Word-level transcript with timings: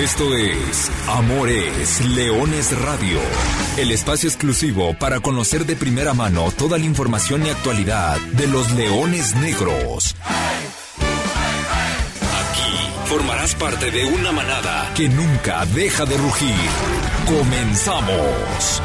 Esto 0.00 0.34
es 0.34 0.90
Amores 1.08 2.04
Leones 2.16 2.76
Radio, 2.82 3.18
el 3.78 3.90
espacio 3.92 4.28
exclusivo 4.28 4.94
para 4.98 5.20
conocer 5.20 5.64
de 5.66 5.76
primera 5.76 6.14
mano 6.14 6.50
toda 6.56 6.78
la 6.78 6.84
información 6.84 7.44
y 7.46 7.50
actualidad 7.50 8.18
de 8.32 8.46
los 8.48 8.72
leones 8.72 9.36
negros. 9.36 10.16
Aquí 12.40 12.88
formarás 13.06 13.54
parte 13.54 13.90
de 13.90 14.06
una 14.06 14.32
manada 14.32 14.90
que 14.96 15.08
nunca 15.08 15.64
deja 15.66 16.04
de 16.04 16.16
rugir. 16.16 16.56
Comenzamos. 17.26 18.82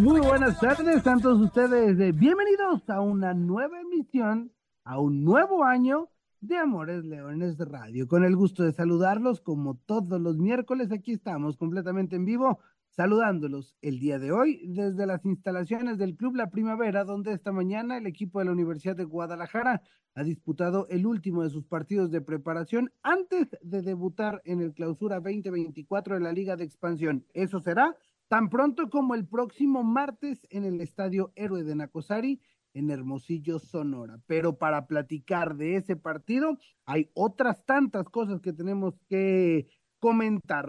Muy 0.00 0.20
buenas 0.20 0.58
tardes, 0.60 1.02
tantos 1.02 1.40
ustedes. 1.40 1.98
eh, 2.00 2.12
Bienvenidos 2.12 2.82
a 2.88 3.00
una 3.00 3.32
nueva 3.34 3.78
emisión, 3.80 4.50
a 4.84 4.98
un 4.98 5.24
nuevo 5.24 5.64
año 5.64 6.08
de 6.40 6.56
Amores 6.56 7.04
Leones 7.04 7.58
Radio. 7.58 8.08
Con 8.08 8.24
el 8.24 8.34
gusto 8.34 8.64
de 8.64 8.72
saludarlos, 8.72 9.40
como 9.40 9.76
todos 9.76 10.20
los 10.20 10.38
miércoles, 10.38 10.90
aquí 10.90 11.12
estamos 11.12 11.56
completamente 11.56 12.16
en 12.16 12.24
vivo, 12.24 12.58
saludándolos 12.88 13.76
el 13.80 14.00
día 14.00 14.18
de 14.18 14.32
hoy 14.32 14.60
desde 14.66 15.06
las 15.06 15.24
instalaciones 15.24 15.98
del 15.98 16.16
Club 16.16 16.34
La 16.34 16.50
Primavera, 16.50 17.04
donde 17.04 17.32
esta 17.32 17.52
mañana 17.52 17.96
el 17.96 18.06
equipo 18.06 18.40
de 18.40 18.46
la 18.46 18.52
Universidad 18.52 18.96
de 18.96 19.04
Guadalajara 19.04 19.82
ha 20.14 20.22
disputado 20.24 20.86
el 20.88 21.06
último 21.06 21.42
de 21.42 21.50
sus 21.50 21.64
partidos 21.64 22.10
de 22.10 22.20
preparación 22.20 22.92
antes 23.02 23.56
de 23.62 23.82
debutar 23.82 24.42
en 24.44 24.60
el 24.60 24.74
Clausura 24.74 25.20
2024 25.20 26.16
de 26.16 26.20
la 26.20 26.32
Liga 26.32 26.56
de 26.56 26.64
Expansión. 26.64 27.24
Eso 27.32 27.60
será 27.60 27.96
tan 28.28 28.48
pronto 28.48 28.90
como 28.90 29.14
el 29.14 29.26
próximo 29.26 29.84
martes 29.84 30.46
en 30.50 30.64
el 30.64 30.80
Estadio 30.80 31.32
Héroe 31.36 31.62
de 31.62 31.76
Nacosari 31.76 32.40
en 32.74 32.90
Hermosillo, 32.90 33.58
Sonora. 33.58 34.20
Pero 34.26 34.58
para 34.58 34.86
platicar 34.86 35.56
de 35.56 35.76
ese 35.76 35.96
partido 35.96 36.58
hay 36.84 37.10
otras 37.14 37.64
tantas 37.64 38.08
cosas 38.08 38.40
que 38.40 38.52
tenemos 38.52 38.94
que 39.08 39.68
comentar. 39.98 40.68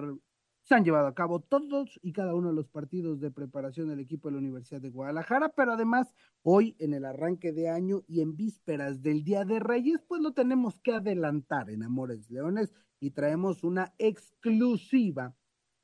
Se 0.63 0.75
han 0.75 0.85
llevado 0.85 1.07
a 1.07 1.13
cabo 1.13 1.41
todos 1.41 1.99
y 2.01 2.13
cada 2.13 2.35
uno 2.35 2.49
de 2.49 2.55
los 2.55 2.69
partidos 2.69 3.19
de 3.19 3.31
preparación 3.31 3.89
del 3.89 3.99
equipo 3.99 4.29
de 4.29 4.33
la 4.33 4.39
Universidad 4.39 4.79
de 4.79 4.89
Guadalajara, 4.89 5.49
pero 5.49 5.73
además 5.73 6.15
hoy 6.41 6.75
en 6.79 6.93
el 6.93 7.03
arranque 7.03 7.51
de 7.51 7.69
año 7.69 8.03
y 8.07 8.21
en 8.21 8.37
vísperas 8.37 9.01
del 9.01 9.23
Día 9.23 9.43
de 9.43 9.59
Reyes, 9.59 10.01
pues 10.07 10.21
lo 10.21 10.31
tenemos 10.31 10.79
que 10.79 10.93
adelantar 10.93 11.69
en 11.69 11.83
Amores 11.83 12.29
Leones 12.29 12.73
y 13.01 13.11
traemos 13.11 13.63
una 13.65 13.93
exclusiva 13.97 15.35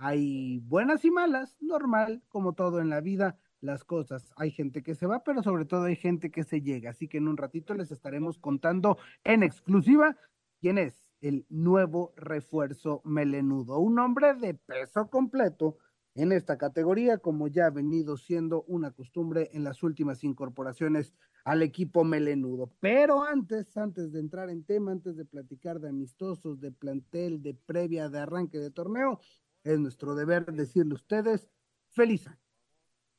hay 0.01 0.59
buenas 0.59 1.03
y 1.03 1.11
malas, 1.11 1.57
normal, 1.59 2.23
como 2.29 2.53
todo 2.53 2.79
en 2.79 2.89
la 2.89 3.01
vida, 3.01 3.37
las 3.61 3.83
cosas. 3.83 4.31
Hay 4.37 4.51
gente 4.51 4.83
que 4.83 4.95
se 4.95 5.05
va, 5.05 5.23
pero 5.23 5.43
sobre 5.43 5.65
todo 5.65 5.83
hay 5.83 5.95
gente 5.95 6.31
que 6.31 6.43
se 6.43 6.61
llega. 6.61 6.91
Así 6.91 7.07
que 7.07 7.17
en 7.17 7.27
un 7.27 7.37
ratito 7.37 7.73
les 7.73 7.91
estaremos 7.91 8.37
contando 8.37 8.97
en 9.23 9.43
exclusiva 9.43 10.17
quién 10.59 10.77
es 10.77 11.03
el 11.21 11.45
nuevo 11.49 12.13
refuerzo 12.15 13.01
melenudo. 13.03 13.79
Un 13.79 13.99
hombre 13.99 14.33
de 14.35 14.53
peso 14.53 15.09
completo 15.09 15.77
en 16.15 16.31
esta 16.31 16.57
categoría, 16.57 17.17
como 17.17 17.47
ya 17.47 17.67
ha 17.67 17.71
venido 17.71 18.17
siendo 18.17 18.63
una 18.63 18.91
costumbre 18.91 19.49
en 19.53 19.63
las 19.63 19.83
últimas 19.83 20.23
incorporaciones 20.23 21.13
al 21.45 21.61
equipo 21.61 22.03
melenudo. 22.03 22.73
Pero 22.79 23.23
antes, 23.23 23.75
antes 23.77 24.11
de 24.11 24.19
entrar 24.19 24.49
en 24.49 24.63
tema, 24.63 24.91
antes 24.91 25.15
de 25.15 25.25
platicar 25.25 25.79
de 25.79 25.89
amistosos, 25.89 26.59
de 26.59 26.71
plantel, 26.71 27.41
de 27.41 27.53
previa, 27.53 28.09
de 28.09 28.19
arranque 28.19 28.57
de 28.57 28.71
torneo, 28.71 29.19
es 29.63 29.79
nuestro 29.79 30.15
deber 30.15 30.45
decirle 30.51 30.93
a 30.93 30.95
ustedes 30.95 31.49
feliz 31.89 32.27
año. 32.27 32.48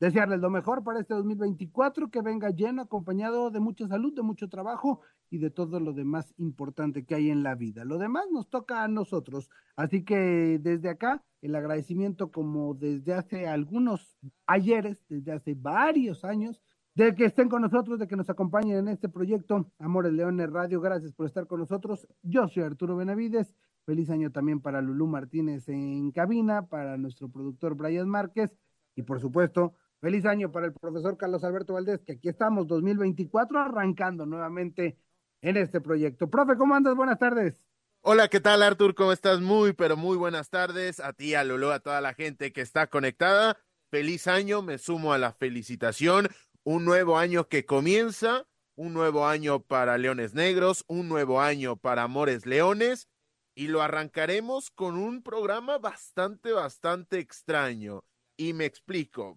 Desearles 0.00 0.40
lo 0.40 0.48
mejor 0.48 0.82
para 0.82 0.98
este 1.00 1.12
2024, 1.12 2.10
que 2.10 2.22
venga 2.22 2.48
lleno, 2.48 2.80
acompañado 2.80 3.50
de 3.50 3.60
mucha 3.60 3.86
salud, 3.86 4.14
de 4.14 4.22
mucho 4.22 4.48
trabajo 4.48 5.02
y 5.28 5.36
de 5.36 5.50
todo 5.50 5.78
lo 5.78 5.92
demás 5.92 6.32
importante 6.38 7.04
que 7.04 7.14
hay 7.14 7.28
en 7.28 7.42
la 7.42 7.54
vida. 7.54 7.84
Lo 7.84 7.98
demás 7.98 8.24
nos 8.32 8.48
toca 8.48 8.82
a 8.82 8.88
nosotros. 8.88 9.50
Así 9.76 10.02
que 10.02 10.58
desde 10.58 10.88
acá, 10.88 11.22
el 11.42 11.54
agradecimiento 11.54 12.32
como 12.32 12.72
desde 12.72 13.12
hace 13.12 13.46
algunos 13.46 14.16
ayeres, 14.46 15.04
desde 15.10 15.32
hace 15.32 15.54
varios 15.54 16.24
años, 16.24 16.62
de 16.94 17.14
que 17.14 17.26
estén 17.26 17.50
con 17.50 17.60
nosotros, 17.60 17.98
de 17.98 18.08
que 18.08 18.16
nos 18.16 18.30
acompañen 18.30 18.78
en 18.78 18.88
este 18.88 19.10
proyecto 19.10 19.70
Amores 19.78 20.14
Leones 20.14 20.50
Radio. 20.50 20.80
Gracias 20.80 21.12
por 21.12 21.26
estar 21.26 21.46
con 21.46 21.60
nosotros. 21.60 22.08
Yo 22.22 22.48
soy 22.48 22.62
Arturo 22.62 22.96
Benavides. 22.96 23.54
Feliz 23.84 24.08
año 24.08 24.32
también 24.32 24.60
para 24.60 24.80
Lulú 24.80 25.06
Martínez 25.06 25.68
en 25.68 26.10
cabina, 26.10 26.66
para 26.66 26.96
nuestro 26.96 27.28
productor 27.28 27.74
Brian 27.74 28.08
Márquez 28.08 28.50
y 28.96 29.02
por 29.02 29.20
supuesto, 29.20 29.74
feliz 30.00 30.24
año 30.24 30.50
para 30.50 30.66
el 30.66 30.72
profesor 30.72 31.16
Carlos 31.16 31.44
Alberto 31.44 31.74
Valdés, 31.74 32.00
que 32.00 32.12
aquí 32.12 32.28
estamos 32.28 32.66
2024 32.66 33.58
arrancando 33.58 34.26
nuevamente 34.26 34.98
en 35.42 35.56
este 35.56 35.80
proyecto. 35.80 36.28
Profe, 36.28 36.56
¿cómo 36.56 36.74
andas? 36.74 36.94
Buenas 36.94 37.18
tardes. 37.18 37.62
Hola, 38.02 38.28
¿qué 38.28 38.40
tal 38.40 38.62
Artur? 38.62 38.94
¿Cómo 38.94 39.12
estás? 39.12 39.40
Muy, 39.40 39.74
pero 39.74 39.96
muy 39.96 40.16
buenas 40.16 40.48
tardes 40.48 41.00
a 41.00 41.12
ti, 41.12 41.34
a 41.34 41.44
Lulú, 41.44 41.70
a 41.70 41.80
toda 41.80 42.00
la 42.00 42.14
gente 42.14 42.52
que 42.52 42.62
está 42.62 42.86
conectada. 42.86 43.58
Feliz 43.90 44.26
año, 44.26 44.62
me 44.62 44.78
sumo 44.78 45.12
a 45.12 45.18
la 45.18 45.32
felicitación. 45.32 46.28
Un 46.64 46.84
nuevo 46.84 47.18
año 47.18 47.48
que 47.48 47.66
comienza, 47.66 48.46
un 48.74 48.94
nuevo 48.94 49.26
año 49.26 49.60
para 49.60 49.98
Leones 49.98 50.32
Negros, 50.34 50.84
un 50.88 51.08
nuevo 51.08 51.40
año 51.40 51.76
para 51.76 52.04
Amores 52.04 52.46
Leones 52.46 53.08
y 53.54 53.68
lo 53.68 53.82
arrancaremos 53.82 54.70
con 54.70 54.96
un 54.96 55.22
programa 55.22 55.76
bastante, 55.76 56.52
bastante 56.52 57.18
extraño. 57.18 58.04
Y 58.38 58.54
me 58.54 58.64
explico. 58.64 59.36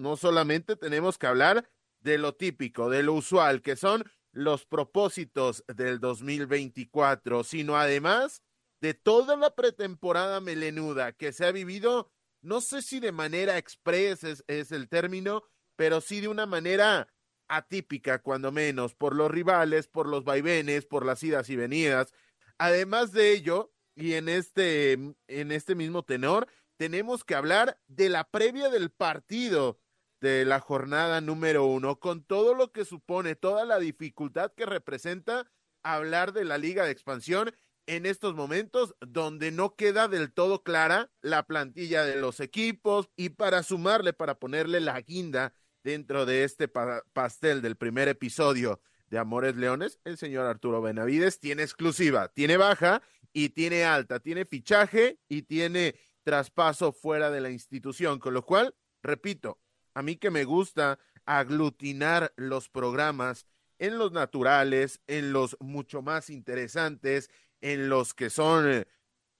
No 0.00 0.16
solamente 0.16 0.76
tenemos 0.76 1.18
que 1.18 1.26
hablar 1.26 1.68
de 2.00 2.16
lo 2.16 2.34
típico, 2.34 2.88
de 2.88 3.02
lo 3.02 3.12
usual, 3.12 3.60
que 3.60 3.76
son 3.76 4.10
los 4.32 4.64
propósitos 4.64 5.62
del 5.68 6.00
2024, 6.00 7.44
sino 7.44 7.76
además 7.76 8.42
de 8.80 8.94
toda 8.94 9.36
la 9.36 9.54
pretemporada 9.54 10.40
melenuda 10.40 11.12
que 11.12 11.32
se 11.34 11.44
ha 11.44 11.52
vivido, 11.52 12.10
no 12.40 12.62
sé 12.62 12.80
si 12.80 12.98
de 12.98 13.12
manera 13.12 13.58
express 13.58 14.24
es, 14.24 14.42
es 14.46 14.72
el 14.72 14.88
término, 14.88 15.42
pero 15.76 16.00
sí 16.00 16.22
de 16.22 16.28
una 16.28 16.46
manera 16.46 17.08
atípica, 17.48 18.22
cuando 18.22 18.50
menos, 18.52 18.94
por 18.94 19.14
los 19.14 19.30
rivales, 19.30 19.86
por 19.86 20.08
los 20.08 20.24
vaivenes, 20.24 20.86
por 20.86 21.04
las 21.04 21.22
idas 21.22 21.50
y 21.50 21.56
venidas. 21.56 22.14
Además 22.56 23.12
de 23.12 23.32
ello, 23.32 23.74
y 23.94 24.14
en 24.14 24.30
este, 24.30 24.92
en 24.92 25.52
este 25.52 25.74
mismo 25.74 26.04
tenor, 26.04 26.48
tenemos 26.78 27.22
que 27.22 27.34
hablar 27.34 27.78
de 27.86 28.08
la 28.08 28.24
previa 28.24 28.70
del 28.70 28.90
partido 28.90 29.78
de 30.20 30.44
la 30.44 30.60
jornada 30.60 31.20
número 31.20 31.64
uno, 31.64 31.98
con 31.98 32.22
todo 32.22 32.54
lo 32.54 32.72
que 32.72 32.84
supone, 32.84 33.34
toda 33.34 33.64
la 33.64 33.78
dificultad 33.78 34.52
que 34.52 34.66
representa 34.66 35.50
hablar 35.82 36.32
de 36.32 36.44
la 36.44 36.58
liga 36.58 36.84
de 36.84 36.90
expansión 36.90 37.52
en 37.86 38.06
estos 38.06 38.34
momentos 38.34 38.94
donde 39.00 39.50
no 39.50 39.74
queda 39.74 40.06
del 40.08 40.32
todo 40.32 40.62
clara 40.62 41.10
la 41.22 41.44
plantilla 41.44 42.04
de 42.04 42.16
los 42.16 42.40
equipos 42.40 43.10
y 43.16 43.30
para 43.30 43.62
sumarle, 43.62 44.12
para 44.12 44.38
ponerle 44.38 44.80
la 44.80 45.00
guinda 45.00 45.54
dentro 45.82 46.26
de 46.26 46.44
este 46.44 46.68
pa 46.68 47.02
pastel 47.12 47.62
del 47.62 47.76
primer 47.76 48.08
episodio 48.08 48.80
de 49.08 49.18
Amores 49.18 49.56
Leones, 49.56 49.98
el 50.04 50.18
señor 50.18 50.46
Arturo 50.46 50.80
Benavides 50.82 51.40
tiene 51.40 51.62
exclusiva, 51.62 52.28
tiene 52.28 52.56
baja 52.56 53.02
y 53.32 53.48
tiene 53.48 53.84
alta, 53.84 54.20
tiene 54.20 54.44
fichaje 54.44 55.18
y 55.28 55.42
tiene 55.42 55.96
traspaso 56.22 56.92
fuera 56.92 57.30
de 57.30 57.40
la 57.40 57.50
institución, 57.50 58.18
con 58.20 58.34
lo 58.34 58.44
cual, 58.44 58.74
repito, 59.02 59.58
a 60.00 60.02
mí 60.02 60.16
que 60.16 60.30
me 60.30 60.44
gusta 60.44 60.98
aglutinar 61.26 62.32
los 62.36 62.70
programas 62.70 63.44
en 63.78 63.98
los 63.98 64.12
naturales, 64.12 65.02
en 65.06 65.34
los 65.34 65.58
mucho 65.60 66.00
más 66.00 66.30
interesantes, 66.30 67.28
en 67.60 67.90
los 67.90 68.14
que 68.14 68.30
son, 68.30 68.70
eh, 68.70 68.86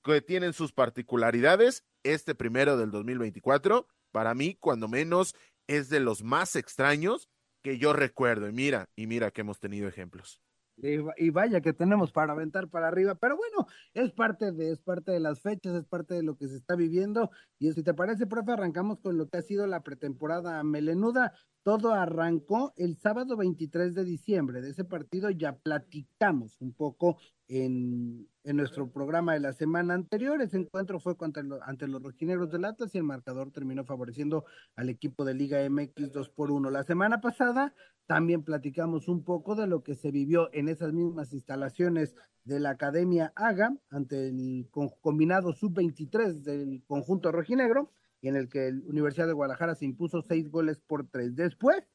que 0.04 0.20
tienen 0.20 0.52
sus 0.52 0.72
particularidades, 0.72 1.82
este 2.02 2.34
primero 2.34 2.76
del 2.76 2.90
2024, 2.90 3.88
para 4.12 4.34
mí, 4.34 4.54
cuando 4.54 4.86
menos, 4.86 5.34
es 5.66 5.88
de 5.88 6.00
los 6.00 6.22
más 6.22 6.54
extraños 6.56 7.30
que 7.62 7.78
yo 7.78 7.94
recuerdo. 7.94 8.46
Y 8.46 8.52
mira, 8.52 8.90
y 8.94 9.06
mira 9.06 9.30
que 9.30 9.40
hemos 9.40 9.60
tenido 9.60 9.88
ejemplos. 9.88 10.42
Y 10.82 11.30
vaya 11.30 11.60
que 11.60 11.72
tenemos 11.72 12.12
para 12.12 12.32
aventar 12.32 12.68
para 12.68 12.88
arriba, 12.88 13.14
pero 13.14 13.36
bueno, 13.36 13.66
es 13.94 14.12
parte 14.12 14.52
de, 14.52 14.72
es 14.72 14.80
parte 14.80 15.12
de 15.12 15.20
las 15.20 15.40
fechas, 15.40 15.74
es 15.74 15.84
parte 15.84 16.14
de 16.14 16.22
lo 16.22 16.36
que 16.36 16.48
se 16.48 16.56
está 16.56 16.74
viviendo. 16.74 17.30
Y 17.58 17.72
si 17.72 17.82
te 17.82 17.94
parece, 17.94 18.26
profe, 18.26 18.52
arrancamos 18.52 19.00
con 19.00 19.18
lo 19.18 19.28
que 19.28 19.38
ha 19.38 19.42
sido 19.42 19.66
la 19.66 19.82
pretemporada 19.82 20.62
melenuda. 20.62 21.32
Todo 21.62 21.92
arrancó 21.92 22.72
el 22.76 22.96
sábado 22.96 23.36
23 23.36 23.94
de 23.94 24.04
diciembre. 24.04 24.62
De 24.62 24.70
ese 24.70 24.84
partido 24.84 25.28
ya 25.30 25.56
platicamos 25.56 26.58
un 26.60 26.72
poco 26.72 27.18
en, 27.48 28.26
en 28.44 28.56
nuestro 28.56 28.90
programa 28.90 29.34
de 29.34 29.40
la 29.40 29.52
semana 29.52 29.94
anterior. 29.94 30.40
Ese 30.40 30.56
encuentro 30.56 31.00
fue 31.00 31.16
contra 31.16 31.42
lo, 31.42 31.62
ante 31.62 31.86
los 31.86 32.02
rojinegros 32.02 32.50
del 32.50 32.64
Atlas 32.64 32.94
y 32.94 32.98
el 32.98 33.04
marcador 33.04 33.50
terminó 33.50 33.84
favoreciendo 33.84 34.44
al 34.76 34.88
equipo 34.88 35.24
de 35.24 35.34
Liga 35.34 35.68
MX 35.68 36.12
2 36.12 36.30
por 36.30 36.50
1. 36.50 36.70
La 36.70 36.84
semana 36.84 37.20
pasada 37.20 37.74
también 38.10 38.42
platicamos 38.42 39.06
un 39.06 39.22
poco 39.22 39.54
de 39.54 39.68
lo 39.68 39.84
que 39.84 39.94
se 39.94 40.10
vivió 40.10 40.52
en 40.52 40.68
esas 40.68 40.92
mismas 40.92 41.32
instalaciones 41.32 42.16
de 42.42 42.58
la 42.58 42.70
Academia 42.70 43.32
AGA 43.36 43.76
ante 43.88 44.30
el 44.30 44.68
combinado 45.00 45.52
sub-23 45.52 46.42
del 46.42 46.82
conjunto 46.88 47.30
rojinegro, 47.30 47.92
y 48.20 48.26
en 48.26 48.34
el 48.34 48.48
que 48.48 48.66
el 48.66 48.82
Universidad 48.88 49.28
de 49.28 49.32
Guadalajara 49.32 49.76
se 49.76 49.84
impuso 49.84 50.22
seis 50.22 50.50
goles 50.50 50.80
por 50.80 51.06
tres. 51.06 51.36
Después 51.36 51.86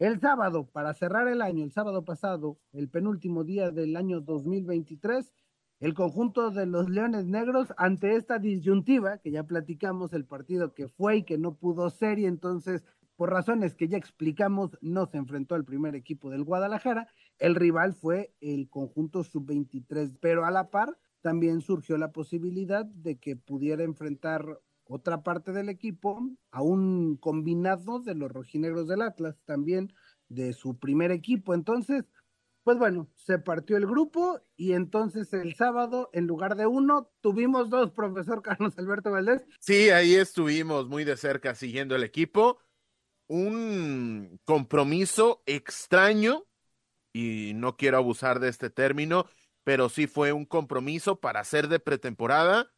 El 0.00 0.18
sábado, 0.18 0.66
para 0.66 0.92
cerrar 0.92 1.28
el 1.28 1.40
año, 1.40 1.62
el 1.62 1.70
sábado 1.70 2.04
pasado, 2.04 2.58
el 2.72 2.88
penúltimo 2.88 3.44
día 3.44 3.70
del 3.70 3.96
año 3.96 4.20
2023, 4.22 5.32
el 5.78 5.94
conjunto 5.94 6.50
de 6.50 6.66
los 6.66 6.90
Leones 6.90 7.26
Negros 7.26 7.72
ante 7.76 8.16
esta 8.16 8.40
disyuntiva, 8.40 9.18
que 9.18 9.30
ya 9.30 9.44
platicamos, 9.44 10.14
el 10.14 10.24
partido 10.24 10.74
que 10.74 10.88
fue 10.88 11.18
y 11.18 11.22
que 11.22 11.38
no 11.38 11.54
pudo 11.54 11.90
ser, 11.90 12.18
y 12.18 12.26
entonces, 12.26 12.82
por 13.20 13.28
razones 13.28 13.74
que 13.74 13.86
ya 13.86 13.98
explicamos, 13.98 14.78
no 14.80 15.04
se 15.04 15.18
enfrentó 15.18 15.54
al 15.54 15.66
primer 15.66 15.94
equipo 15.94 16.30
del 16.30 16.42
Guadalajara. 16.42 17.12
El 17.38 17.54
rival 17.54 17.92
fue 17.92 18.32
el 18.40 18.70
conjunto 18.70 19.24
sub-23, 19.24 20.16
pero 20.22 20.46
a 20.46 20.50
la 20.50 20.70
par 20.70 20.96
también 21.20 21.60
surgió 21.60 21.98
la 21.98 22.12
posibilidad 22.12 22.86
de 22.86 23.18
que 23.18 23.36
pudiera 23.36 23.84
enfrentar 23.84 24.58
otra 24.84 25.22
parte 25.22 25.52
del 25.52 25.68
equipo 25.68 26.18
a 26.50 26.62
un 26.62 27.18
combinado 27.18 28.00
de 28.00 28.14
los 28.14 28.32
rojinegros 28.32 28.88
del 28.88 29.02
Atlas, 29.02 29.36
también 29.44 29.92
de 30.30 30.54
su 30.54 30.78
primer 30.78 31.10
equipo. 31.10 31.52
Entonces, 31.52 32.06
pues 32.64 32.78
bueno, 32.78 33.06
se 33.16 33.38
partió 33.38 33.76
el 33.76 33.86
grupo 33.86 34.40
y 34.56 34.72
entonces 34.72 35.30
el 35.34 35.54
sábado, 35.56 36.08
en 36.14 36.26
lugar 36.26 36.56
de 36.56 36.66
uno, 36.66 37.10
tuvimos 37.20 37.68
dos, 37.68 37.90
profesor 37.90 38.40
Carlos 38.40 38.78
Alberto 38.78 39.10
Valdés. 39.10 39.44
Sí, 39.58 39.90
ahí 39.90 40.14
estuvimos 40.14 40.88
muy 40.88 41.04
de 41.04 41.18
cerca 41.18 41.54
siguiendo 41.54 41.94
el 41.94 42.02
equipo. 42.02 42.58
Un 43.32 44.40
compromiso 44.44 45.40
extraño, 45.46 46.48
y 47.12 47.52
no 47.54 47.76
quiero 47.76 47.96
abusar 47.96 48.40
de 48.40 48.48
este 48.48 48.70
término, 48.70 49.26
pero 49.62 49.88
sí 49.88 50.08
fue 50.08 50.32
un 50.32 50.44
compromiso 50.44 51.20
para 51.20 51.38
hacer 51.38 51.68
de 51.68 51.78
pretemporada 51.78 52.72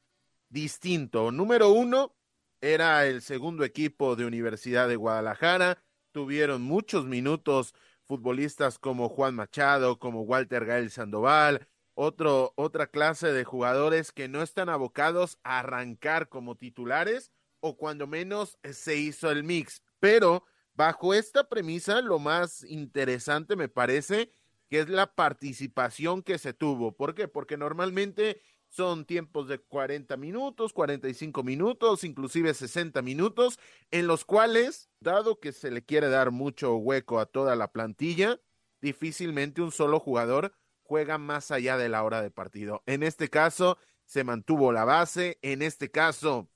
distinto. 0.50 1.32
Número 1.32 1.70
uno, 1.70 2.14
era 2.60 3.06
el 3.06 3.22
segundo 3.22 3.64
equipo 3.64 4.14
de 4.14 4.26
Universidad 4.26 4.88
de 4.88 4.96
Guadalajara. 4.96 5.82
Tuvieron 6.10 6.60
muchos 6.60 7.06
minutos 7.06 7.74
futbolistas 8.04 8.78
como 8.78 9.08
Juan 9.08 9.34
Machado, 9.34 9.98
como 9.98 10.20
Walter 10.20 10.66
Gael 10.66 10.90
Sandoval, 10.90 11.66
otro, 11.94 12.52
otra 12.56 12.88
clase 12.88 13.32
de 13.32 13.44
jugadores 13.44 14.12
que 14.12 14.28
no 14.28 14.42
están 14.42 14.68
abocados 14.68 15.38
a 15.44 15.60
arrancar 15.60 16.28
como 16.28 16.58
titulares 16.58 17.32
o 17.60 17.78
cuando 17.78 18.06
menos 18.06 18.58
se 18.70 18.96
hizo 18.96 19.30
el 19.30 19.44
mix. 19.44 19.82
Pero 20.02 20.44
bajo 20.74 21.14
esta 21.14 21.48
premisa, 21.48 22.00
lo 22.00 22.18
más 22.18 22.64
interesante 22.64 23.54
me 23.54 23.68
parece 23.68 24.32
que 24.68 24.80
es 24.80 24.88
la 24.88 25.14
participación 25.14 26.24
que 26.24 26.38
se 26.38 26.52
tuvo. 26.52 26.96
¿Por 26.96 27.14
qué? 27.14 27.28
Porque 27.28 27.56
normalmente 27.56 28.42
son 28.68 29.04
tiempos 29.04 29.46
de 29.46 29.58
40 29.58 30.16
minutos, 30.16 30.72
45 30.72 31.44
minutos, 31.44 32.02
inclusive 32.02 32.52
60 32.52 33.00
minutos, 33.00 33.60
en 33.92 34.08
los 34.08 34.24
cuales, 34.24 34.90
dado 34.98 35.38
que 35.38 35.52
se 35.52 35.70
le 35.70 35.84
quiere 35.84 36.08
dar 36.08 36.32
mucho 36.32 36.74
hueco 36.74 37.20
a 37.20 37.26
toda 37.26 37.54
la 37.54 37.70
plantilla, 37.70 38.40
difícilmente 38.80 39.62
un 39.62 39.70
solo 39.70 40.00
jugador 40.00 40.52
juega 40.82 41.16
más 41.16 41.52
allá 41.52 41.76
de 41.76 41.88
la 41.88 42.02
hora 42.02 42.22
de 42.22 42.32
partido. 42.32 42.82
En 42.86 43.04
este 43.04 43.30
caso, 43.30 43.78
se 44.04 44.24
mantuvo 44.24 44.72
la 44.72 44.84
base, 44.84 45.38
en 45.42 45.62
este 45.62 45.92
caso, 45.92 46.50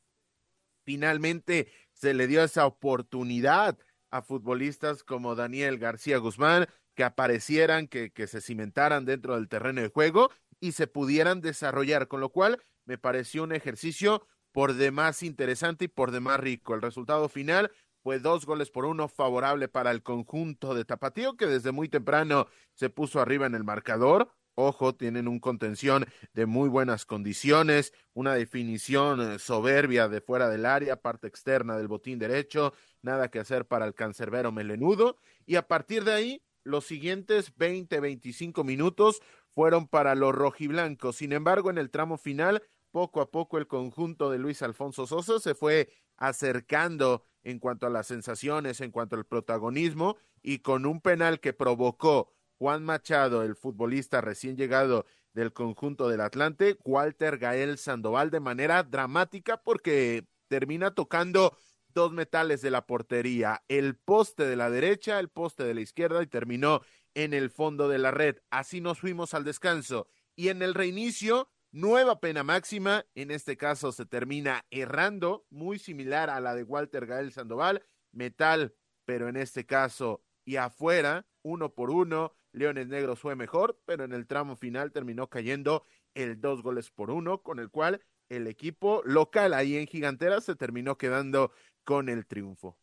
finalmente 0.85 1.69
se 1.97 2.15
le 2.15 2.27
dio 2.27 2.45
esa 2.45 2.67
oportunidad 2.67 3.79
a 4.11 4.23
futbolistas 4.23 5.03
como 5.03 5.35
Daniel 5.35 5.79
García 5.79 6.19
Guzmán, 6.19 6.67
que 6.95 7.05
aparecieran, 7.05 7.89
que, 7.89 8.13
que 8.13 8.27
se 8.27 8.41
cimentaran 8.41 9.05
dentro 9.05 9.35
del 9.35 9.49
terreno 9.49 9.81
de 9.81 9.89
juego 9.89 10.31
y 10.61 10.73
se 10.73 10.87
pudieran 10.87 11.41
desarrollar, 11.41 12.09
con 12.09 12.21
lo 12.21 12.31
cual 12.31 12.63
me 12.85 12.99
pareció 12.99 13.43
un 13.43 13.53
ejercicio 13.53 14.27
por 14.53 14.75
demás 14.75 15.23
interesante 15.23 15.87
y 15.87 15.89
por 15.89 16.11
demás 16.11 16.41
rico. 16.41 16.75
El 16.75 16.83
resultado 16.83 17.29
final 17.29 17.71
fue 18.03 18.21
dos 18.21 18.47
goles 18.47 18.71
por 18.71 18.85
uno 18.85 19.09
favorable 19.09 19.69
para 19.69 19.91
el 19.91 20.03
conjunto 20.03 20.75
de 20.75 20.85
Tapatío, 20.85 21.37
que 21.37 21.47
desde 21.47 21.73
muy 21.73 21.89
temprano 21.89 22.47
se 22.75 22.89
puso 22.89 23.21
arriba 23.21 23.47
en 23.47 23.55
el 23.55 23.65
marcador. 23.65 24.31
Ojo, 24.59 24.95
tienen 24.95 25.29
un 25.29 25.39
contención 25.39 26.07
de 26.33 26.47
muy 26.47 26.71
buenas 26.71 27.05
condiciones, 27.05 27.93
una 28.15 28.35
definición 28.35 29.21
eh, 29.21 29.39
soberbia 29.39 30.09
de 30.09 30.23
fuera 30.23 30.49
del 30.49 30.65
área, 30.65 31.03
parte 31.03 31.27
externa 31.27 31.77
del 31.77 31.89
botín 31.89 32.19
derecho, 32.19 32.73
nada 33.03 33.31
que 33.31 33.39
hacer 33.39 33.67
para 33.67 33.85
el 33.85 33.93
cancerbero 33.93 34.53
melenudo. 34.53 35.19
Y 35.45 35.57
a 35.57 35.69
partir 35.69 36.05
de 36.05 36.15
ahí, 36.15 36.43
los 36.65 36.87
siguientes 36.87 37.55
20, 37.59 38.01
25 38.01 38.65
minutos 38.65 39.21
fueron 39.51 39.89
para 39.89 40.15
los 40.15 40.35
rojiblancos. 40.35 41.17
Sin 41.17 41.35
embargo, 41.35 41.69
en 41.69 41.77
el 41.77 41.91
tramo 41.91 42.17
final, 42.17 42.63
poco 42.93 43.21
a 43.21 43.31
poco 43.31 43.59
el 43.59 43.67
conjunto 43.67 44.31
de 44.31 44.39
Luis 44.39 44.63
Alfonso 44.63 45.07
Sosa 45.07 45.39
se 45.39 45.55
fue 45.55 45.93
acercando 46.17 47.27
en 47.45 47.59
cuanto 47.59 47.87
a 47.87 47.91
las 47.91 48.07
sensaciones, 48.07 48.81
en 48.81 48.91
cuanto 48.91 49.17
al 49.17 49.27
protagonismo, 49.27 50.17
y 50.43 50.61
con 50.61 50.87
un 50.87 51.03
penal 51.03 51.41
que 51.41 51.53
provocó 51.53 52.33
Juan 52.59 52.85
Machado, 52.85 53.43
el 53.43 53.55
futbolista 53.55 54.21
recién 54.21 54.57
llegado 54.57 55.07
del 55.33 55.53
conjunto 55.53 56.09
del 56.09 56.23
Atlante, 56.23 56.79
Walter 56.85 57.39
Gael 57.39 57.79
Sandoval 57.79 58.31
de 58.31 58.41
manera 58.41 58.83
dramática 58.83 59.63
porque 59.63 60.27
termina 60.49 60.95
tocando 60.95 61.57
dos 61.89 62.13
metales 62.13 62.61
de 62.63 62.71
la 62.71 62.87
portería, 62.87 63.63
el 63.69 63.97
poste 63.97 64.47
de 64.47 64.57
la 64.57 64.71
derecha, 64.71 65.19
el 65.19 65.29
poste 65.29 65.65
de 65.65 65.75
la 65.75 65.81
izquierda 65.81 66.23
y 66.23 66.27
terminó 66.27 66.81
en 67.15 67.33
el 67.33 67.51
fondo 67.51 67.89
de 67.89 67.99
la 67.99 68.11
red. 68.11 68.37
Así 68.51 68.81
nos 68.81 69.01
fuimos 69.01 69.33
al 69.35 69.45
descanso. 69.45 70.07
Y 70.35 70.49
en 70.49 70.61
el 70.61 70.75
reinicio, 70.75 71.51
nueva 71.73 72.21
pena 72.21 72.43
máxima. 72.43 73.07
En 73.15 73.31
este 73.31 73.57
caso 73.57 73.93
se 73.93 74.05
termina 74.05 74.67
errando, 74.71 75.47
muy 75.49 75.79
similar 75.79 76.29
a 76.29 76.41
la 76.41 76.55
de 76.55 76.63
Walter 76.63 77.07
Gael 77.07 77.33
Sandoval. 77.33 77.83
Metal, 78.13 78.75
pero 79.07 79.29
en 79.29 79.37
este 79.37 79.65
caso 79.65 80.23
y 80.45 80.57
afuera, 80.57 81.27
uno 81.43 81.75
por 81.75 81.91
uno. 81.91 82.33
Leones 82.57 82.89
Negros 82.89 83.21
fue 83.21 83.37
mejor, 83.37 83.79
pero 83.85 84.05
en 84.05 84.13
el 84.13 84.27
tramo 84.27 84.57
final 84.57 84.91
terminó 84.91 85.29
cayendo 85.29 85.85
el 86.15 86.41
dos 86.41 86.63
goles 86.63 86.91
por 86.91 87.11
uno, 87.11 87.43
con 87.43 87.59
el 87.59 87.69
cual 87.69 88.01
el 88.31 88.47
equipo 88.47 89.03
local 89.05 89.53
ahí 89.53 89.77
en 89.77 89.87
Gigantera 89.87 90.41
se 90.41 90.57
terminó 90.57 90.97
quedando 90.97 91.53
con 91.85 92.09
el 92.09 92.25
triunfo. 92.27 92.79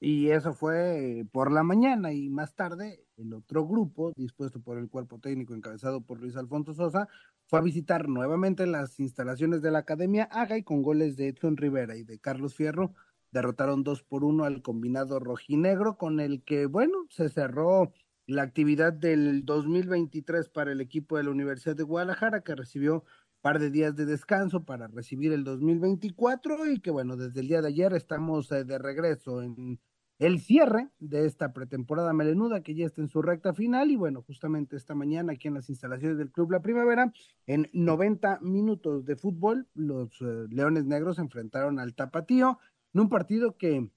Y 0.00 0.28
eso 0.28 0.52
fue 0.52 1.24
por 1.32 1.50
la 1.50 1.62
mañana 1.62 2.12
y 2.12 2.28
más 2.28 2.54
tarde 2.54 3.06
el 3.16 3.32
otro 3.32 3.66
grupo, 3.66 4.12
dispuesto 4.16 4.60
por 4.60 4.76
el 4.76 4.90
cuerpo 4.90 5.18
técnico 5.18 5.54
encabezado 5.54 6.02
por 6.02 6.20
Luis 6.20 6.36
Alfonso 6.36 6.74
Sosa, 6.74 7.08
fue 7.46 7.58
a 7.58 7.62
visitar 7.62 8.06
nuevamente 8.06 8.66
las 8.66 9.00
instalaciones 9.00 9.62
de 9.62 9.70
la 9.70 9.78
Academia 9.78 10.24
Haga 10.24 10.58
y 10.58 10.62
con 10.62 10.82
goles 10.82 11.16
de 11.16 11.28
Edson 11.28 11.56
Rivera 11.56 11.96
y 11.96 12.04
de 12.04 12.18
Carlos 12.18 12.54
Fierro 12.54 12.94
derrotaron 13.30 13.82
dos 13.82 14.02
por 14.02 14.24
uno 14.24 14.44
al 14.44 14.62
combinado 14.62 15.20
rojinegro 15.20 15.96
con 15.96 16.20
el 16.20 16.42
que, 16.44 16.66
bueno, 16.66 17.06
se 17.10 17.28
cerró 17.28 17.92
la 18.30 18.42
actividad 18.42 18.92
del 18.92 19.44
2023 19.44 20.48
para 20.50 20.72
el 20.72 20.80
equipo 20.80 21.16
de 21.16 21.24
la 21.24 21.30
Universidad 21.30 21.74
de 21.74 21.82
Guadalajara 21.82 22.42
que 22.42 22.54
recibió 22.54 23.04
par 23.40 23.58
de 23.58 23.70
días 23.70 23.96
de 23.96 24.06
descanso 24.06 24.64
para 24.64 24.86
recibir 24.86 25.32
el 25.32 25.42
2024 25.42 26.70
y 26.70 26.80
que 26.80 26.90
bueno, 26.90 27.16
desde 27.16 27.40
el 27.40 27.48
día 27.48 27.60
de 27.60 27.68
ayer 27.68 27.92
estamos 27.94 28.52
eh, 28.52 28.64
de 28.64 28.78
regreso 28.78 29.42
en 29.42 29.80
el 30.18 30.38
cierre 30.40 30.90
de 30.98 31.24
esta 31.24 31.52
pretemporada 31.52 32.12
melenuda 32.12 32.62
que 32.62 32.74
ya 32.74 32.86
está 32.86 33.00
en 33.00 33.08
su 33.08 33.20
recta 33.22 33.52
final 33.52 33.90
y 33.90 33.96
bueno, 33.96 34.22
justamente 34.22 34.76
esta 34.76 34.94
mañana 34.94 35.32
aquí 35.32 35.48
en 35.48 35.54
las 35.54 35.68
instalaciones 35.68 36.18
del 36.18 36.30
Club 36.30 36.52
La 36.52 36.60
Primavera, 36.60 37.12
en 37.46 37.68
90 37.72 38.40
minutos 38.42 39.06
de 39.06 39.16
fútbol, 39.16 39.66
los 39.74 40.20
eh, 40.20 40.46
Leones 40.50 40.84
Negros 40.84 41.16
se 41.16 41.22
enfrentaron 41.22 41.80
al 41.80 41.94
Tapatío 41.94 42.58
en 42.92 43.00
un 43.00 43.08
partido 43.08 43.56
que 43.56 43.90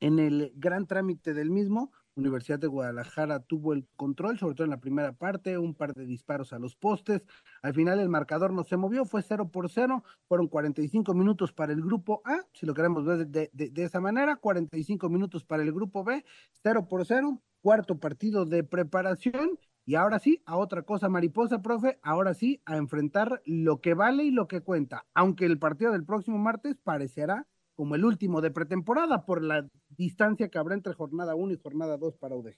en 0.00 0.18
el 0.18 0.52
gran 0.56 0.86
trámite 0.86 1.34
del 1.34 1.50
mismo 1.50 1.92
Universidad 2.16 2.58
de 2.58 2.66
Guadalajara 2.66 3.40
tuvo 3.40 3.74
el 3.74 3.86
control, 3.96 4.38
sobre 4.38 4.54
todo 4.54 4.64
en 4.64 4.70
la 4.70 4.80
primera 4.80 5.12
parte, 5.12 5.58
un 5.58 5.74
par 5.74 5.92
de 5.92 6.06
disparos 6.06 6.52
a 6.52 6.58
los 6.58 6.74
postes. 6.74 7.22
Al 7.62 7.74
final 7.74 8.00
el 8.00 8.08
marcador 8.08 8.52
no 8.52 8.64
se 8.64 8.76
movió, 8.76 9.04
fue 9.04 9.22
0 9.22 9.50
por 9.50 9.68
0, 9.68 10.02
fueron 10.26 10.48
45 10.48 11.12
minutos 11.14 11.52
para 11.52 11.72
el 11.72 11.82
grupo 11.82 12.22
A, 12.24 12.40
si 12.54 12.64
lo 12.64 12.74
queremos 12.74 13.04
ver 13.04 13.26
de, 13.26 13.50
de, 13.52 13.84
esa 13.84 14.00
manera, 14.00 14.36
45 14.36 15.08
minutos 15.10 15.44
para 15.44 15.62
el 15.62 15.72
grupo 15.72 16.04
B, 16.04 16.24
0 16.62 16.88
por 16.88 17.04
0, 17.04 17.42
cuarto 17.60 17.98
partido 17.98 18.46
de 18.46 18.64
preparación. 18.64 19.58
Y 19.84 19.94
ahora 19.94 20.18
sí, 20.18 20.42
a 20.46 20.56
otra 20.56 20.82
cosa 20.82 21.08
mariposa, 21.08 21.62
profe, 21.62 22.00
ahora 22.02 22.34
sí, 22.34 22.60
a 22.64 22.76
enfrentar 22.76 23.40
lo 23.44 23.80
que 23.80 23.94
vale 23.94 24.24
y 24.24 24.30
lo 24.30 24.48
que 24.48 24.62
cuenta, 24.62 25.06
aunque 25.14 25.44
el 25.44 25.58
partido 25.58 25.92
del 25.92 26.04
próximo 26.04 26.38
martes 26.38 26.76
parecerá 26.82 27.46
como 27.76 27.94
el 27.94 28.04
último 28.04 28.40
de 28.40 28.50
pretemporada 28.50 29.26
por 29.26 29.42
la 29.42 29.68
distancia 29.96 30.48
que 30.48 30.58
habrá 30.58 30.74
entre 30.74 30.94
jornada 30.94 31.34
1 31.34 31.54
y 31.54 31.58
jornada 31.58 31.96
2 31.96 32.16
para 32.18 32.36
UDG. 32.36 32.56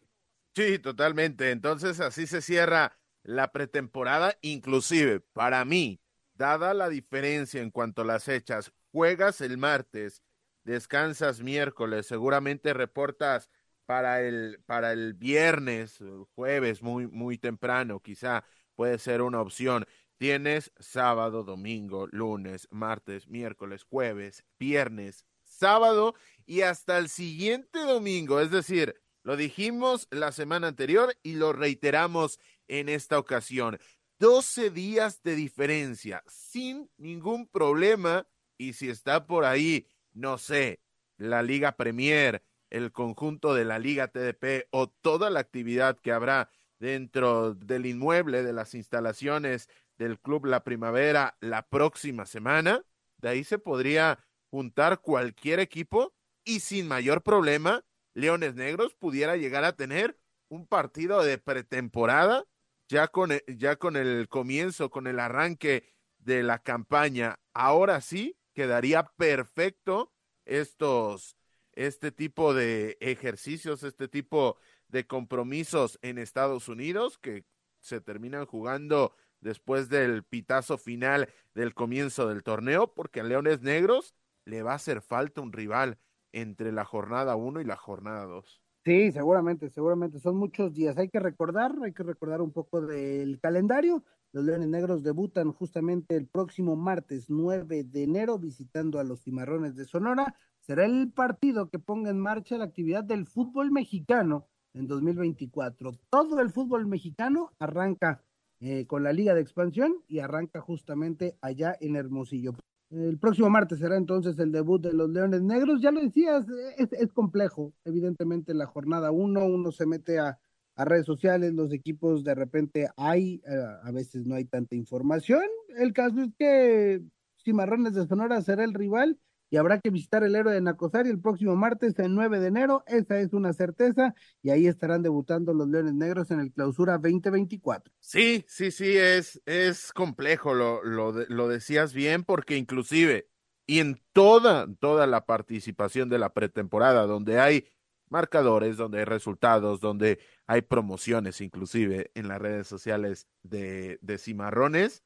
Sí, 0.55 0.79
totalmente. 0.79 1.51
Entonces 1.51 2.01
así 2.01 2.27
se 2.27 2.43
cierra 2.43 2.99
la 3.23 3.53
pretemporada, 3.53 4.37
inclusive 4.43 5.21
para 5.21 5.65
mí, 5.65 6.01
dada 6.35 6.75
la 6.75 6.89
diferencia 6.89 7.61
en 7.61 7.71
cuanto 7.71 8.03
a 8.03 8.05
las 8.05 8.25
fechas, 8.25 8.73
juegas 8.91 9.41
el 9.41 9.59
martes, 9.59 10.23
descansas 10.65 11.43
miércoles, 11.43 12.07
seguramente 12.07 12.73
reportas 12.73 13.51
para 13.87 14.23
el, 14.23 14.63
para 14.67 14.93
el 14.93 15.15
viernes, 15.15 15.99
jueves, 16.35 16.83
muy, 16.83 17.07
muy 17.07 17.39
temprano, 17.39 18.01
quizá 18.01 18.45
puede 18.75 18.99
ser 18.99 19.23
una 19.23 19.41
opción. 19.41 19.87
Tienes 20.19 20.73
sábado, 20.79 21.45
domingo, 21.45 22.07
lunes, 22.09 22.69
martes, 22.71 23.29
miércoles, 23.29 23.85
jueves, 23.85 24.45
viernes, 24.59 25.25
sábado 25.43 26.15
y 26.49 26.63
hasta 26.63 26.97
el 26.97 27.11
siguiente 27.11 27.79
domingo. 27.81 28.41
Es 28.41 28.51
decir, 28.51 28.97
Lo 29.23 29.37
dijimos 29.37 30.09
la 30.11 30.33
semana 30.33 30.69
anterior 30.69 31.15
y 31.23 31.35
lo 31.35 31.53
reiteramos 31.53 32.41
en 32.67 32.89
esta 32.89 33.19
ocasión. 33.19 33.79
12 34.19 34.71
días 34.71 35.23
de 35.23 35.35
diferencia, 35.35 36.25
sin 36.27 36.91
ningún 36.97 37.47
problema. 37.47 38.27
Y 38.57 38.73
si 38.73 38.89
está 38.89 39.27
por 39.27 39.45
ahí, 39.45 39.87
no 40.15 40.39
sé, 40.39 40.81
la 41.19 41.43
Liga 41.43 41.77
Premier, 41.77 42.43
el 42.71 42.91
conjunto 42.91 43.53
de 43.53 43.67
la 43.67 43.79
Liga 43.79 44.09
TDP 44.09 44.69
o 44.71 44.89
toda 44.89 45.29
la 45.29 45.41
actividad 45.41 45.99
que 46.01 46.13
habrá 46.13 46.49
dentro 46.79 47.53
del 47.55 47.85
inmueble, 47.85 48.43
de 48.43 48.55
las 48.55 48.75
instalaciones 48.75 49.69
del 49.99 50.19
Club 50.19 50.47
La 50.47 50.65
Primavera 50.65 51.37
la 51.41 51.69
próxima 51.69 52.25
semana, 52.25 52.83
de 53.19 53.29
ahí 53.29 53.45
se 53.45 53.59
podría 53.59 54.25
juntar 54.51 55.03
cualquier 55.03 55.61
equipo 55.61 56.15
y 56.49 56.61
sin 56.61 56.89
mayor 56.89 57.23
problema, 57.23 57.85
Leones 58.15 58.55
Negros 58.55 58.95
pudiera 58.95 59.37
llegar 59.37 59.65
a 59.65 59.77
tener 59.77 60.19
un 60.49 60.67
partido 60.67 61.23
de 61.23 61.37
pretemporada 61.37 62.47
ya 62.89 63.09
con, 63.09 63.33
e, 63.33 63.45
ya 63.47 63.77
con 63.77 63.97
el 63.97 64.29
comienzo, 64.31 64.89
con 64.89 65.07
el 65.07 65.21
arranque 65.21 65.85
de 66.17 66.43
la 66.43 66.63
campaña. 66.63 67.39
Ahora 67.53 68.01
sí 68.01 68.39
quedaría 68.55 69.05
perfecto 69.19 70.11
estos, 70.47 71.37
este 71.75 72.13
tipo 72.13 72.55
de 72.55 72.97
ejercicios, 73.01 73.83
este 73.83 74.09
tipo 74.09 74.57
de 74.89 75.07
compromisos 75.07 75.99
en 76.01 76.17
Estados 76.17 76.69
Unidos 76.69 77.19
que 77.19 77.45
se 77.81 78.01
terminan 78.01 78.47
jugando 78.47 79.15
después 79.41 79.91
del 79.91 80.25
pitazo 80.25 80.79
final 80.79 81.29
del 81.53 81.75
comienzo 81.75 82.27
del 82.27 82.43
torneo, 82.43 82.95
porque 82.95 83.21
a 83.21 83.25
Leones 83.25 83.61
Negros 83.61 84.15
le 84.47 84.63
va 84.63 84.73
a 84.73 84.77
hacer 84.77 85.03
falta 85.03 85.43
un 85.43 85.53
rival 85.53 85.99
entre 86.33 86.73
la 86.73 86.85
jornada 86.85 87.37
1 87.37 87.61
y 87.61 87.65
la 87.65 87.77
jornada 87.77 88.25
2. 88.25 88.63
Sí, 88.85 89.13
seguramente, 89.13 89.69
seguramente. 89.69 90.19
Son 90.19 90.37
muchos 90.37 90.73
días. 90.73 90.97
Hay 90.97 91.09
que 91.09 91.21
recordar, 91.21 91.75
hay 91.83 91.93
que 91.93 92.03
recordar 92.03 92.41
un 92.41 92.53
poco 92.53 92.81
del 92.81 93.39
calendario. 93.41 94.03
Los 94.33 94.45
Leones 94.45 94.69
Negros 94.69 95.03
debutan 95.03 95.53
justamente 95.53 96.17
el 96.17 96.27
próximo 96.27 96.77
martes 96.77 97.29
9 97.29 97.85
de 97.85 98.03
enero 98.03 98.39
visitando 98.39 98.99
a 98.99 99.05
los 99.05 99.23
Cimarrones 99.23 99.75
de 99.77 99.85
Sonora. 99.85 100.37
Será 100.61 100.85
el 100.85 101.13
partido 101.13 101.71
que 101.71 101.79
ponga 101.79 102.11
en 102.11 102.19
marcha 102.19 102.59
la 102.59 102.65
actividad 102.65 103.05
del 103.05 103.27
fútbol 103.27 103.71
mexicano 103.71 104.47
en 104.75 104.87
2024. 104.87 105.93
Todo 106.11 106.41
el 106.41 106.51
fútbol 106.51 106.87
mexicano 106.87 107.53
arranca 107.59 108.23
eh, 108.61 108.87
con 108.87 109.03
la 109.03 109.13
Liga 109.13 109.35
de 109.35 109.41
Expansión 109.41 110.03
y 110.09 110.19
arranca 110.19 110.61
justamente 110.61 111.37
allá 111.41 111.77
en 111.81 111.97
Hermosillo. 111.97 112.55
El 112.91 113.19
próximo 113.19 113.51
martes 113.51 113.79
será 113.81 113.97
entonces 113.97 114.39
el 114.39 114.51
debut 114.51 114.81
de 114.81 114.95
los 114.95 115.11
Leones 115.11 115.43
Negros. 115.43 115.83
Ya 115.83 115.91
lo 115.91 116.01
decías, 116.01 116.47
es, 116.79 117.13
complejo. 117.13 117.75
Evidentemente, 117.85 118.55
la 118.55 118.67
jornada 118.67 119.11
uno, 119.11 119.45
uno 119.45 119.73
se 119.73 119.87
mete 119.87 120.19
a, 120.19 120.39
redes 120.77 121.07
sociales, 121.07 121.53
los 121.55 121.73
equipos 121.73 122.23
de 122.23 122.37
repente 122.37 122.89
hay, 122.97 123.43
eh, 123.45 123.65
a 123.83 123.91
veces 123.91 124.27
no 124.27 124.37
hay 124.37 124.45
tanta 124.45 124.77
información. 124.77 125.43
El 125.77 125.93
caso 125.93 126.21
es 126.21 126.33
que 126.39 127.03
Cimarrones 127.43 127.95
de 127.95 128.07
Sonora 128.07 128.41
será 128.43 128.63
el 128.63 128.75
rival 128.75 129.19
y 129.51 129.57
habrá 129.57 129.81
que 129.81 129.91
visitar 129.91 130.25
el 130.25 130.35
héroe 130.35 130.53
de 130.53 130.61
Nacosari 130.61 131.11
el 131.11 131.21
próximo 131.21 131.57
martes, 131.57 131.99
el 131.99 132.15
9 132.15 132.41
de 132.41 132.49
enero. 132.49 132.85
Esa 132.87 133.19
es 133.21 133.33
una 133.33 133.53
certeza 133.53 134.15
y 134.43 134.51
ahí 134.51 134.67
estarán 134.67 135.03
debutando 135.03 135.55
los 135.55 135.69
Leones 135.69 135.95
Negros 135.95 136.31
en 136.31 136.41
el 136.41 136.53
clausura 136.53 136.99
2024. 136.99 137.93
Sí, 138.01 138.45
sí, 138.49 138.71
sí, 138.71 138.97
es, 138.97 139.41
es 139.47 139.93
complejo, 139.93 140.55
lo, 140.55 140.83
lo, 140.85 141.13
lo 141.13 141.49
decías 141.49 141.93
bien, 141.93 142.25
porque 142.25 142.57
inclusive 142.57 143.29
y 143.69 143.81
en 143.81 144.03
toda, 144.15 144.67
toda 144.81 145.07
la 145.07 145.27
participación 145.27 146.09
de 146.09 146.19
la 146.19 146.33
pretemporada, 146.33 147.07
donde 147.07 147.39
hay 147.39 147.69
marcadores, 148.09 148.79
donde 148.79 149.01
hay 149.01 149.05
resultados, 149.05 149.79
donde 149.79 150.19
hay 150.47 150.63
promociones, 150.63 151.43
inclusive 151.43 152.11
en 152.15 152.29
las 152.29 152.41
redes 152.41 152.67
sociales 152.67 153.29
de, 153.43 153.99
de 154.01 154.17
Cimarrones, 154.17 155.05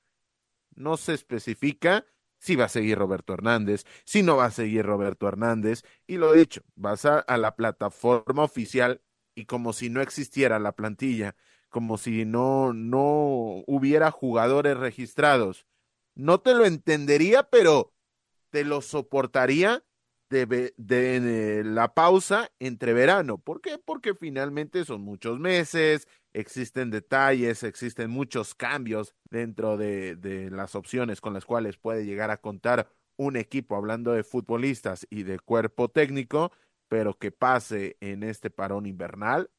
no 0.77 0.97
se 0.97 1.15
especifica 1.15 2.07
si 2.43 2.57
va 2.57 2.67
a 2.67 2.69
seguir 2.69 2.99
Roberto 2.99 3.35
Hernández, 3.35 3.85
si 4.05 4.23
no 4.23 4.37
va 4.37 4.47
a 4.47 4.51
seguir 4.51 4.85
Roberto 4.87 5.29
Hernández. 5.29 5.85
Y 6.07 6.19
lo 6.19 6.33
dicho, 6.35 6.63
vas 6.77 7.07
a, 7.07 7.21
a 7.21 7.39
la 7.39 7.57
plataforma 7.57 8.45
oficial 8.45 9.01
y 9.35 9.47
como 9.47 9.73
si 9.73 9.91
no 9.91 10.03
existiera 10.03 10.59
la 10.59 10.73
plantilla, 10.73 11.37
como 11.71 11.99
si 11.99 12.25
no, 12.27 12.73
no 12.75 13.63
hubiera 13.67 14.11
jugadores 14.11 14.77
registrados. 14.77 15.67
No 16.15 16.41
te 16.41 16.55
lo 16.55 16.67
entendería, 16.67 17.45
pero 17.45 17.95
te 18.51 18.65
lo 18.65 18.83
soportaría 18.83 19.85
de, 20.33 20.75
de, 20.77 21.63
la 21.65 21.95
pausa 21.95 22.51
entre 22.59 22.93
verano. 22.95 23.39
¿Por 23.39 23.61
qué? 23.61 23.79
Porque 23.79 24.15
finalmente 24.15 24.85
son 24.85 25.03
muchos 25.03 25.39
meses, 25.39 26.09
existen 26.33 26.91
detalles, 26.91 27.63
existen 27.63 28.11
muchos 28.11 28.55
cambios 28.55 29.15
dentro 29.31 29.77
de, 29.77 30.17
de 30.17 30.51
las 30.51 30.75
opciones 30.75 31.21
con 31.21 31.35
las 31.35 31.45
cuales 31.45 31.77
puede 31.77 32.07
llegar 32.07 32.31
a 32.31 32.39
contar 32.39 32.89
un 33.17 33.37
equipo, 33.37 33.77
hablando 33.77 34.13
de 34.13 34.25
futbolistas 34.25 35.07
y 35.11 35.23
de 35.25 35.39
cuerpo 35.39 35.91
técnico, 35.91 36.51
pero 36.89 37.19
que 37.19 37.31
pase 37.31 37.97
en 38.01 38.23
este 38.23 38.51
parón 38.51 38.87
invernal, 38.87 39.51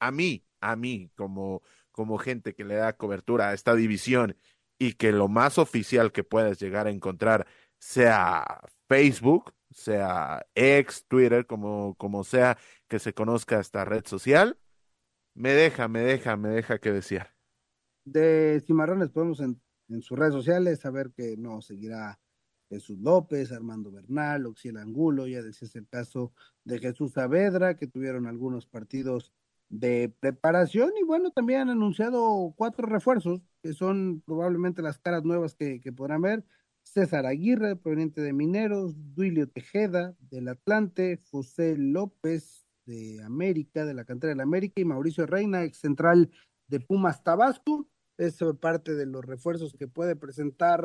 a 0.00 0.10
mí, 0.10 0.44
a 0.60 0.74
mí, 0.76 1.10
como, 1.14 1.62
como 1.92 2.18
gente 2.18 2.54
que 2.54 2.64
le 2.64 2.74
da 2.74 2.96
cobertura 2.96 3.50
a 3.50 3.54
esta 3.54 3.74
división 3.74 4.36
y 4.78 4.94
que 4.94 5.12
lo 5.12 5.28
más 5.28 5.58
oficial 5.58 6.12
que 6.12 6.24
puedas 6.24 6.58
llegar 6.58 6.86
a 6.88 6.90
encontrar 6.90 7.46
sea 7.78 8.60
Facebook, 8.88 9.54
sea 9.70 10.46
ex, 10.54 11.04
Twitter, 11.06 11.46
como, 11.46 11.94
como 11.96 12.24
sea 12.24 12.58
que 12.88 12.98
se 12.98 13.12
conozca 13.12 13.60
esta 13.60 13.84
red 13.84 14.04
social, 14.06 14.58
me 15.34 15.52
deja, 15.52 15.88
me 15.88 16.00
deja, 16.00 16.36
me 16.36 16.48
deja 16.48 16.78
que 16.78 16.92
decir. 16.92 17.22
De 18.04 18.62
Cimarrones 18.66 19.10
podemos 19.10 19.40
en, 19.40 19.60
en 19.88 20.02
sus 20.02 20.18
redes 20.18 20.34
sociales 20.34 20.80
saber 20.80 21.12
que 21.12 21.36
no 21.36 21.60
seguirá 21.60 22.18
Jesús 22.68 22.98
López, 22.98 23.52
Armando 23.52 23.90
Bernal, 23.90 24.46
Oxiel 24.46 24.76
Angulo, 24.76 25.26
ya 25.26 25.42
decías 25.42 25.74
el 25.76 25.88
caso 25.88 26.32
de 26.64 26.78
Jesús 26.78 27.12
Saavedra, 27.12 27.76
que 27.76 27.86
tuvieron 27.86 28.26
algunos 28.26 28.66
partidos 28.66 29.32
de 29.70 30.14
preparación 30.20 30.92
y 31.00 31.04
bueno, 31.04 31.30
también 31.30 31.62
han 31.62 31.70
anunciado 31.70 32.54
cuatro 32.56 32.86
refuerzos, 32.86 33.42
que 33.62 33.72
son 33.72 34.22
probablemente 34.24 34.82
las 34.82 34.98
caras 34.98 35.24
nuevas 35.24 35.54
que, 35.54 35.80
que 35.80 35.92
podrán 35.92 36.22
ver. 36.22 36.44
César 36.92 37.26
Aguirre, 37.26 37.76
proveniente 37.76 38.20
de 38.20 38.32
Mineros, 38.32 38.94
Duilio 39.14 39.48
Tejeda, 39.48 40.16
del 40.30 40.48
Atlante, 40.48 41.20
José 41.30 41.76
López, 41.76 42.66
de 42.86 43.22
América, 43.22 43.84
de 43.84 43.94
la 43.94 44.04
cantera 44.04 44.30
de 44.30 44.36
la 44.36 44.44
América, 44.44 44.80
y 44.80 44.84
Mauricio 44.84 45.26
Reina, 45.26 45.64
ex 45.64 45.78
central 45.78 46.30
de 46.66 46.80
Pumas 46.80 47.22
Tabasco. 47.22 47.88
Es 48.16 48.38
parte 48.60 48.94
de 48.94 49.06
los 49.06 49.24
refuerzos 49.24 49.74
que 49.74 49.86
puede 49.86 50.16
presentar 50.16 50.82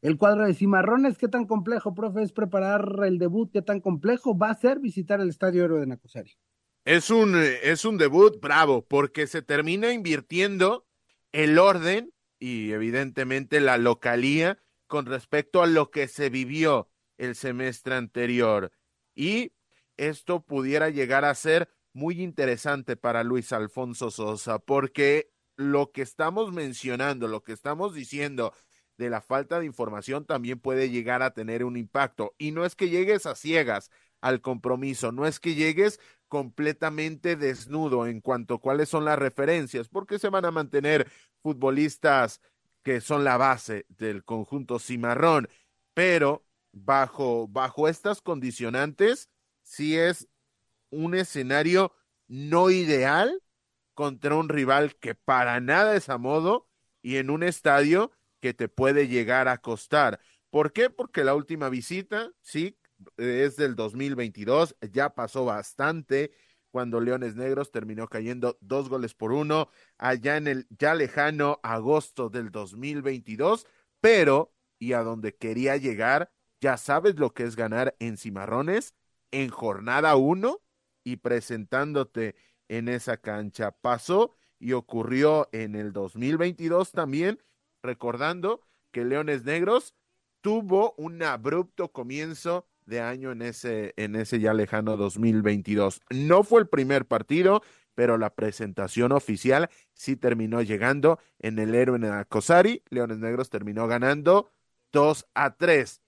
el 0.00 0.16
cuadro 0.16 0.46
de 0.46 0.54
Cimarrones. 0.54 1.18
¿Qué 1.18 1.28
tan 1.28 1.46
complejo, 1.46 1.94
profe, 1.94 2.22
es 2.22 2.32
preparar 2.32 3.00
el 3.04 3.18
debut? 3.18 3.52
¿Qué 3.52 3.62
tan 3.62 3.80
complejo 3.80 4.36
va 4.36 4.50
a 4.50 4.54
ser 4.54 4.80
visitar 4.80 5.20
el 5.20 5.28
Estadio 5.28 5.64
Héroe 5.64 5.80
de 5.80 5.86
Nacosari? 5.86 6.32
Es 6.84 7.10
un, 7.10 7.34
es 7.36 7.84
un 7.84 7.98
debut 7.98 8.40
bravo, 8.40 8.86
porque 8.86 9.26
se 9.26 9.42
termina 9.42 9.92
invirtiendo 9.92 10.86
el 11.32 11.58
orden 11.58 12.14
y 12.40 12.70
evidentemente 12.72 13.60
la 13.60 13.76
localía 13.76 14.58
con 14.88 15.06
respecto 15.06 15.62
a 15.62 15.66
lo 15.66 15.90
que 15.90 16.08
se 16.08 16.30
vivió 16.30 16.90
el 17.16 17.36
semestre 17.36 17.94
anterior. 17.94 18.72
Y 19.14 19.52
esto 19.96 20.40
pudiera 20.44 20.90
llegar 20.90 21.24
a 21.24 21.34
ser 21.34 21.68
muy 21.92 22.22
interesante 22.22 22.96
para 22.96 23.22
Luis 23.24 23.52
Alfonso 23.52 24.10
Sosa, 24.10 24.58
porque 24.58 25.30
lo 25.56 25.90
que 25.92 26.02
estamos 26.02 26.52
mencionando, 26.52 27.28
lo 27.28 27.42
que 27.42 27.52
estamos 27.52 27.94
diciendo 27.94 28.54
de 28.96 29.10
la 29.10 29.20
falta 29.20 29.60
de 29.60 29.66
información 29.66 30.24
también 30.24 30.58
puede 30.60 30.90
llegar 30.90 31.22
a 31.22 31.32
tener 31.32 31.64
un 31.64 31.76
impacto. 31.76 32.34
Y 32.38 32.52
no 32.52 32.64
es 32.64 32.74
que 32.74 32.88
llegues 32.88 33.26
a 33.26 33.34
ciegas 33.34 33.90
al 34.20 34.40
compromiso, 34.40 35.12
no 35.12 35.26
es 35.26 35.38
que 35.40 35.54
llegues 35.54 36.00
completamente 36.26 37.36
desnudo 37.36 38.06
en 38.06 38.20
cuanto 38.20 38.54
a 38.54 38.60
cuáles 38.60 38.88
son 38.88 39.04
las 39.04 39.18
referencias, 39.18 39.88
porque 39.88 40.18
se 40.18 40.28
van 40.28 40.44
a 40.44 40.50
mantener 40.50 41.10
futbolistas 41.42 42.40
que 42.82 43.00
son 43.00 43.24
la 43.24 43.36
base 43.36 43.86
del 43.88 44.24
conjunto 44.24 44.78
cimarrón, 44.78 45.48
pero 45.94 46.44
bajo, 46.72 47.48
bajo 47.48 47.88
estas 47.88 48.22
condicionantes, 48.22 49.30
sí 49.62 49.96
es 49.96 50.28
un 50.90 51.14
escenario 51.14 51.92
no 52.26 52.70
ideal 52.70 53.42
contra 53.94 54.34
un 54.36 54.48
rival 54.48 54.96
que 54.96 55.14
para 55.14 55.60
nada 55.60 55.96
es 55.96 56.08
a 56.08 56.18
modo 56.18 56.68
y 57.02 57.16
en 57.16 57.30
un 57.30 57.42
estadio 57.42 58.12
que 58.40 58.54
te 58.54 58.68
puede 58.68 59.08
llegar 59.08 59.48
a 59.48 59.58
costar. 59.58 60.20
¿Por 60.50 60.72
qué? 60.72 60.90
Porque 60.90 61.24
la 61.24 61.34
última 61.34 61.68
visita, 61.68 62.30
sí, 62.40 62.78
es 63.16 63.56
del 63.56 63.74
2022, 63.74 64.76
ya 64.92 65.14
pasó 65.14 65.44
bastante 65.44 66.32
cuando 66.78 67.00
Leones 67.00 67.34
Negros 67.34 67.72
terminó 67.72 68.06
cayendo 68.06 68.56
dos 68.60 68.88
goles 68.88 69.12
por 69.12 69.32
uno 69.32 69.68
allá 69.96 70.36
en 70.36 70.46
el 70.46 70.68
ya 70.70 70.94
lejano 70.94 71.58
agosto 71.64 72.28
del 72.28 72.52
2022, 72.52 73.66
pero, 74.00 74.54
y 74.78 74.92
a 74.92 75.02
donde 75.02 75.34
quería 75.34 75.76
llegar, 75.76 76.30
ya 76.60 76.76
sabes 76.76 77.18
lo 77.18 77.34
que 77.34 77.42
es 77.42 77.56
ganar 77.56 77.96
en 77.98 78.16
Cimarrones 78.16 78.94
en 79.32 79.48
jornada 79.50 80.14
uno 80.14 80.60
y 81.02 81.16
presentándote 81.16 82.36
en 82.68 82.88
esa 82.88 83.16
cancha. 83.16 83.72
Pasó 83.72 84.36
y 84.60 84.74
ocurrió 84.74 85.48
en 85.50 85.74
el 85.74 85.92
2022 85.92 86.92
también, 86.92 87.42
recordando 87.82 88.60
que 88.92 89.04
Leones 89.04 89.42
Negros 89.42 89.96
tuvo 90.42 90.94
un 90.96 91.24
abrupto 91.24 91.90
comienzo 91.90 92.68
de 92.88 93.00
año 93.00 93.32
en 93.32 93.42
ese, 93.42 93.92
en 93.96 94.16
ese 94.16 94.40
ya 94.40 94.54
lejano 94.54 94.96
2022. 94.96 96.00
No 96.10 96.42
fue 96.42 96.60
el 96.60 96.68
primer 96.68 97.06
partido, 97.06 97.62
pero 97.94 98.16
la 98.16 98.34
presentación 98.34 99.12
oficial 99.12 99.68
sí 99.92 100.16
terminó 100.16 100.62
llegando 100.62 101.18
en 101.38 101.58
el 101.58 101.74
héroe 101.74 101.96
en 101.96 102.04
Acosari. 102.06 102.82
Leones 102.88 103.18
Negros 103.18 103.50
terminó 103.50 103.86
ganando 103.86 104.50
2 104.92 105.26
a 105.34 105.56
3. 105.56 106.00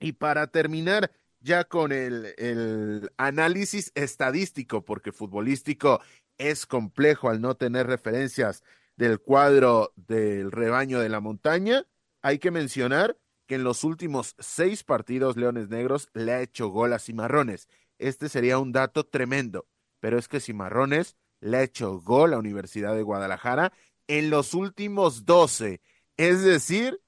Y 0.00 0.12
para 0.12 0.46
terminar 0.46 1.10
ya 1.40 1.64
con 1.64 1.92
el, 1.92 2.34
el 2.38 3.10
análisis 3.18 3.92
estadístico, 3.94 4.84
porque 4.84 5.12
futbolístico 5.12 6.00
es 6.38 6.64
complejo 6.66 7.28
al 7.28 7.40
no 7.42 7.56
tener 7.56 7.86
referencias 7.86 8.62
del 8.96 9.20
cuadro 9.20 9.92
del 9.96 10.50
rebaño 10.50 11.00
de 11.00 11.08
la 11.10 11.20
montaña, 11.20 11.86
hay 12.22 12.38
que 12.38 12.50
mencionar 12.50 13.16
que 13.50 13.56
en 13.56 13.64
los 13.64 13.82
últimos 13.82 14.36
seis 14.38 14.84
partidos 14.84 15.36
Leones 15.36 15.70
Negros 15.70 16.08
le 16.14 16.30
ha 16.30 16.40
hecho 16.40 16.68
gol 16.68 16.92
a 16.92 17.00
Cimarrones. 17.00 17.68
Este 17.98 18.28
sería 18.28 18.60
un 18.60 18.70
dato 18.70 19.02
tremendo, 19.02 19.66
pero 19.98 20.20
es 20.20 20.28
que 20.28 20.38
Cimarrones 20.38 21.16
le 21.40 21.56
ha 21.56 21.62
hecho 21.64 22.00
gol 22.00 22.32
a 22.32 22.38
Universidad 22.38 22.94
de 22.94 23.02
Guadalajara 23.02 23.72
en 24.06 24.30
los 24.30 24.54
últimos 24.54 25.26
doce, 25.26 25.80
es 26.16 26.44
decir, 26.44 27.00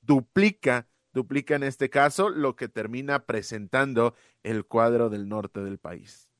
duplica, 0.00 0.88
duplica 1.12 1.56
en 1.56 1.62
este 1.62 1.90
caso 1.90 2.30
lo 2.30 2.56
que 2.56 2.68
termina 2.68 3.26
presentando 3.26 4.14
el 4.42 4.64
cuadro 4.64 5.10
del 5.10 5.28
norte 5.28 5.60
del 5.60 5.76
país. 5.76 6.30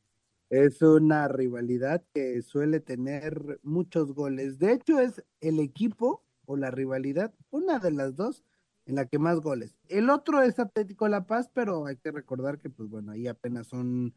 Es 0.49 0.81
una 0.81 1.29
rivalidad 1.29 2.03
que 2.15 2.41
suele 2.41 2.81
tener 2.81 3.61
muchos 3.63 4.15
goles. 4.15 4.59
De 4.59 4.73
hecho, 4.73 4.99
es 4.99 5.23
el 5.43 5.61
equipo 5.61 6.25
o 6.47 6.57
la 6.57 6.71
rivalidad, 6.71 7.35
una 7.51 7.81
de 7.81 7.91
las 7.91 8.17
dos, 8.17 8.43
en 8.87 8.97
la 8.97 9.07
que 9.07 9.19
más 9.19 9.41
goles. 9.41 9.77
El 9.89 10.11
otro 10.11 10.43
es 10.43 10.59
Atlético 10.59 11.09
La 11.09 11.27
Paz, 11.27 11.51
pero 11.53 11.87
hay 11.87 11.97
que 11.97 12.11
recordar 12.11 12.59
que, 12.59 12.71
pues 12.71 12.89
bueno, 12.89 13.13
ahí 13.13 13.27
apenas 13.29 13.69
son 13.69 14.15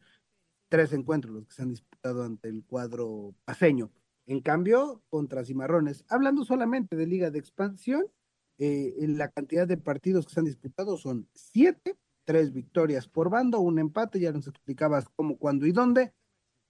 tres 0.68 0.92
encuentros 0.92 1.34
los 1.34 1.46
que 1.46 1.54
se 1.54 1.62
han 1.62 1.70
disputado 1.70 2.24
ante 2.24 2.48
el 2.48 2.64
cuadro 2.64 3.34
paseño. 3.44 3.90
En 4.26 4.40
cambio, 4.40 5.02
contra 5.08 5.44
Cimarrones, 5.44 6.04
hablando 6.08 6.44
solamente 6.44 6.96
de 6.96 7.06
Liga 7.06 7.30
de 7.30 7.38
Expansión, 7.38 8.06
eh, 8.58 8.94
en 8.98 9.18
la 9.18 9.28
cantidad 9.28 9.68
de 9.68 9.76
partidos 9.76 10.26
que 10.26 10.34
se 10.34 10.40
han 10.40 10.46
disputado 10.46 10.96
son 10.96 11.28
siete, 11.34 11.96
tres 12.24 12.52
victorias 12.52 13.06
por 13.06 13.30
bando, 13.30 13.60
un 13.60 13.78
empate, 13.78 14.18
ya 14.18 14.32
nos 14.32 14.48
explicabas 14.48 15.08
cómo, 15.14 15.38
cuándo 15.38 15.66
y 15.66 15.72
dónde. 15.72 16.12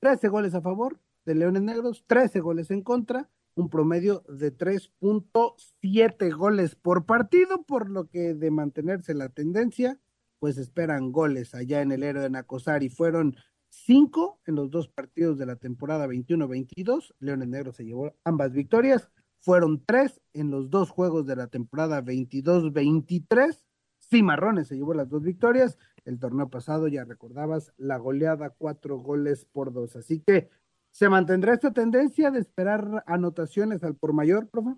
13 0.01 0.29
goles 0.29 0.55
a 0.55 0.61
favor 0.61 1.01
de 1.25 1.35
Leones 1.35 1.63
Negros, 1.63 2.05
13 2.07 2.41
goles 2.41 2.71
en 2.71 2.83
contra, 2.83 3.31
un 3.57 3.69
promedio 3.69 4.23
de 4.29 4.57
3.7 4.57 6.37
goles 6.37 6.77
por 6.77 7.07
partido, 7.07 7.65
por 7.65 7.91
lo 7.91 8.09
que 8.09 8.35
de 8.35 8.53
mantenerse 8.53 9.15
la 9.15 9.31
tendencia, 9.31 9.99
pues 10.39 10.59
esperan 10.59 11.11
goles 11.11 11.55
allá 11.55 11.83
en 11.83 11.91
el 11.91 12.05
héroe 12.05 12.23
de 12.23 12.31
Nacosari. 12.31 12.89
Fueron 12.89 13.35
cinco 13.69 14.41
en 14.47 14.55
los 14.55 14.71
dos 14.71 14.87
partidos 14.89 15.39
de 15.39 15.47
la 15.47 15.57
temporada 15.57 16.07
21-22. 16.07 17.15
Leones 17.19 17.49
Negros 17.49 17.77
se 17.77 17.85
llevó 17.85 18.15
ambas 18.23 18.53
victorias. 18.53 19.11
Fueron 19.41 19.83
tres 19.85 20.21
en 20.35 20.51
los 20.51 20.71
dos 20.71 20.91
juegos 20.91 21.27
de 21.27 21.37
la 21.37 21.49
temporada 21.49 22.03
22-23. 22.03 23.65
Cimarrones 23.99 24.69
se 24.69 24.77
llevó 24.77 24.95
las 24.95 25.09
dos 25.09 25.23
victorias 25.23 25.79
el 26.07 26.19
torneo 26.21 26.49
pasado, 26.49 26.89
ya 26.89 27.05
recordabas, 27.05 27.73
la 27.77 27.99
goleada 27.99 28.51
cuatro 28.51 28.99
goles 28.99 29.45
por 29.45 29.73
dos. 29.73 29.97
Así 29.97 30.21
que, 30.21 30.49
¿se 30.97 31.11
mantendrá 31.11 31.53
esta 31.53 31.75
tendencia 31.75 32.31
de 32.31 32.39
esperar 32.39 33.05
anotaciones 33.07 33.85
al 33.85 33.97
por 33.97 34.15
mayor, 34.15 34.49
profe? 34.49 34.77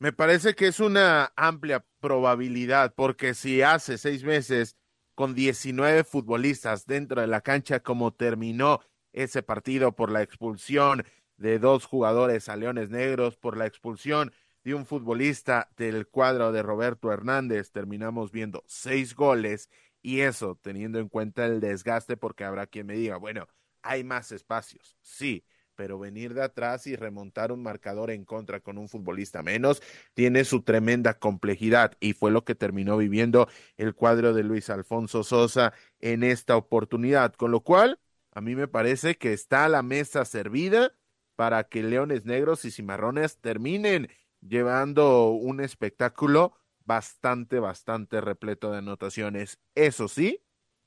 Me 0.00 0.12
parece 0.12 0.56
que 0.56 0.66
es 0.66 0.80
una 0.80 1.32
amplia 1.36 1.86
probabilidad, 2.00 2.92
porque 2.96 3.34
si 3.34 3.62
hace 3.62 3.96
seis 3.96 4.24
meses 4.24 4.76
con 5.14 5.32
19 5.32 6.02
futbolistas 6.02 6.86
dentro 6.86 7.20
de 7.20 7.28
la 7.28 7.42
cancha, 7.42 7.78
como 7.84 8.12
terminó 8.12 8.80
ese 9.12 9.44
partido 9.44 9.94
por 9.94 10.10
la 10.10 10.22
expulsión 10.22 11.04
de 11.36 11.60
dos 11.60 11.86
jugadores 11.86 12.48
a 12.48 12.56
Leones 12.56 12.90
Negros, 12.90 13.36
por 13.36 13.56
la 13.56 13.66
expulsión 13.66 14.32
de 14.64 14.74
un 14.74 14.86
futbolista 14.86 15.70
del 15.76 16.08
cuadro 16.08 16.50
de 16.50 16.64
Roberto 16.64 17.12
Hernández, 17.12 17.70
terminamos 17.70 18.32
viendo 18.32 18.64
seis 18.66 19.14
goles 19.14 19.70
y 20.02 20.22
eso 20.22 20.58
teniendo 20.60 20.98
en 20.98 21.08
cuenta 21.08 21.46
el 21.46 21.60
desgaste, 21.60 22.16
porque 22.16 22.42
habrá 22.42 22.66
quien 22.66 22.86
me 22.86 22.94
diga, 22.94 23.18
bueno, 23.18 23.46
hay 23.82 24.02
más 24.02 24.32
espacios, 24.32 24.98
sí, 25.00 25.44
pero 25.80 25.98
venir 25.98 26.34
de 26.34 26.42
atrás 26.42 26.86
y 26.86 26.94
remontar 26.94 27.52
un 27.52 27.62
marcador 27.62 28.10
en 28.10 28.26
contra 28.26 28.60
con 28.60 28.76
un 28.76 28.86
futbolista 28.86 29.42
menos 29.42 29.80
tiene 30.12 30.44
su 30.44 30.60
tremenda 30.60 31.18
complejidad 31.18 31.96
y 32.00 32.12
fue 32.12 32.30
lo 32.30 32.44
que 32.44 32.54
terminó 32.54 32.98
viviendo 32.98 33.48
el 33.78 33.94
cuadro 33.94 34.34
de 34.34 34.42
Luis 34.42 34.68
Alfonso 34.68 35.24
Sosa 35.24 35.72
en 35.98 36.22
esta 36.22 36.58
oportunidad, 36.58 37.32
con 37.32 37.50
lo 37.50 37.60
cual 37.62 37.98
a 38.34 38.42
mí 38.42 38.54
me 38.54 38.68
parece 38.68 39.16
que 39.16 39.32
está 39.32 39.70
la 39.70 39.82
mesa 39.82 40.26
servida 40.26 40.92
para 41.34 41.64
que 41.64 41.82
Leones 41.82 42.26
Negros 42.26 42.66
y 42.66 42.70
Cimarrones 42.70 43.38
terminen 43.38 44.10
llevando 44.42 45.30
un 45.30 45.62
espectáculo 45.62 46.58
bastante, 46.84 47.58
bastante 47.58 48.20
repleto 48.20 48.70
de 48.70 48.78
anotaciones. 48.80 49.58
Eso 49.74 50.08
sí, 50.08 50.44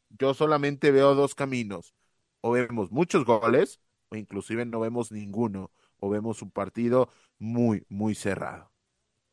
yo 0.09 0.35
solamente 0.35 0.91
veo 0.91 1.15
dos 1.15 1.33
caminos. 1.33 1.95
O 2.41 2.51
vemos 2.51 2.91
muchos 2.91 3.25
goles, 3.25 3.79
inclusive 4.17 4.65
no 4.65 4.79
vemos 4.79 5.11
ninguno, 5.11 5.71
o 5.99 6.09
vemos 6.09 6.41
un 6.41 6.51
partido 6.51 7.09
muy, 7.39 7.85
muy 7.89 8.15
cerrado. 8.15 8.71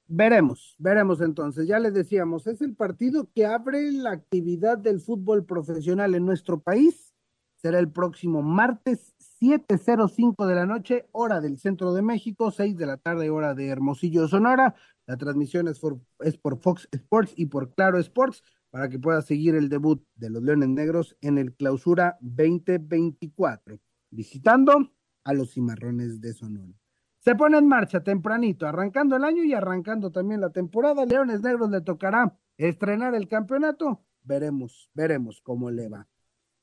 Veremos, 0.06 0.74
veremos 0.78 1.20
entonces. 1.20 1.68
Ya 1.68 1.78
les 1.78 1.94
decíamos, 1.94 2.46
es 2.46 2.60
el 2.62 2.74
partido 2.74 3.28
que 3.32 3.46
abre 3.46 3.92
la 3.92 4.10
actividad 4.10 4.76
del 4.76 5.00
fútbol 5.00 5.44
profesional 5.44 6.14
en 6.14 6.26
nuestro 6.26 6.60
país. 6.60 7.14
Será 7.56 7.78
el 7.78 7.90
próximo 7.92 8.42
martes 8.42 9.14
7.05 9.40 10.46
de 10.46 10.54
la 10.54 10.66
noche, 10.66 11.08
hora 11.12 11.40
del 11.40 11.58
centro 11.58 11.92
de 11.92 12.02
México, 12.02 12.50
6 12.50 12.76
de 12.76 12.86
la 12.86 12.96
tarde, 12.96 13.30
hora 13.30 13.54
de 13.54 13.68
Hermosillo, 13.68 14.26
Sonora. 14.28 14.74
La 15.06 15.16
transmisión 15.16 15.68
es 15.68 15.78
por, 15.78 16.00
es 16.20 16.36
por 16.36 16.58
Fox 16.58 16.88
Sports 16.90 17.32
y 17.36 17.46
por 17.46 17.74
Claro 17.74 17.98
Sports 17.98 18.42
para 18.70 18.88
que 18.88 18.98
pueda 18.98 19.22
seguir 19.22 19.54
el 19.54 19.68
debut 19.68 20.02
de 20.14 20.30
los 20.30 20.42
Leones 20.42 20.68
Negros 20.68 21.16
en 21.20 21.38
el 21.38 21.54
Clausura 21.54 22.16
2024, 22.20 23.78
visitando 24.10 24.92
a 25.24 25.34
los 25.34 25.52
Cimarrones 25.52 26.20
de 26.20 26.32
Sonora. 26.32 26.72
Se 27.18 27.34
pone 27.34 27.58
en 27.58 27.68
marcha 27.68 28.02
tempranito, 28.02 28.66
arrancando 28.66 29.16
el 29.16 29.24
año 29.24 29.44
y 29.44 29.52
arrancando 29.52 30.10
también 30.10 30.40
la 30.40 30.50
temporada. 30.50 31.04
Leones 31.04 31.42
Negros 31.42 31.70
le 31.70 31.82
tocará 31.82 32.36
estrenar 32.56 33.14
el 33.14 33.28
campeonato. 33.28 34.02
Veremos, 34.22 34.90
veremos 34.94 35.40
cómo 35.42 35.70
le 35.70 35.88
va. 35.88 36.08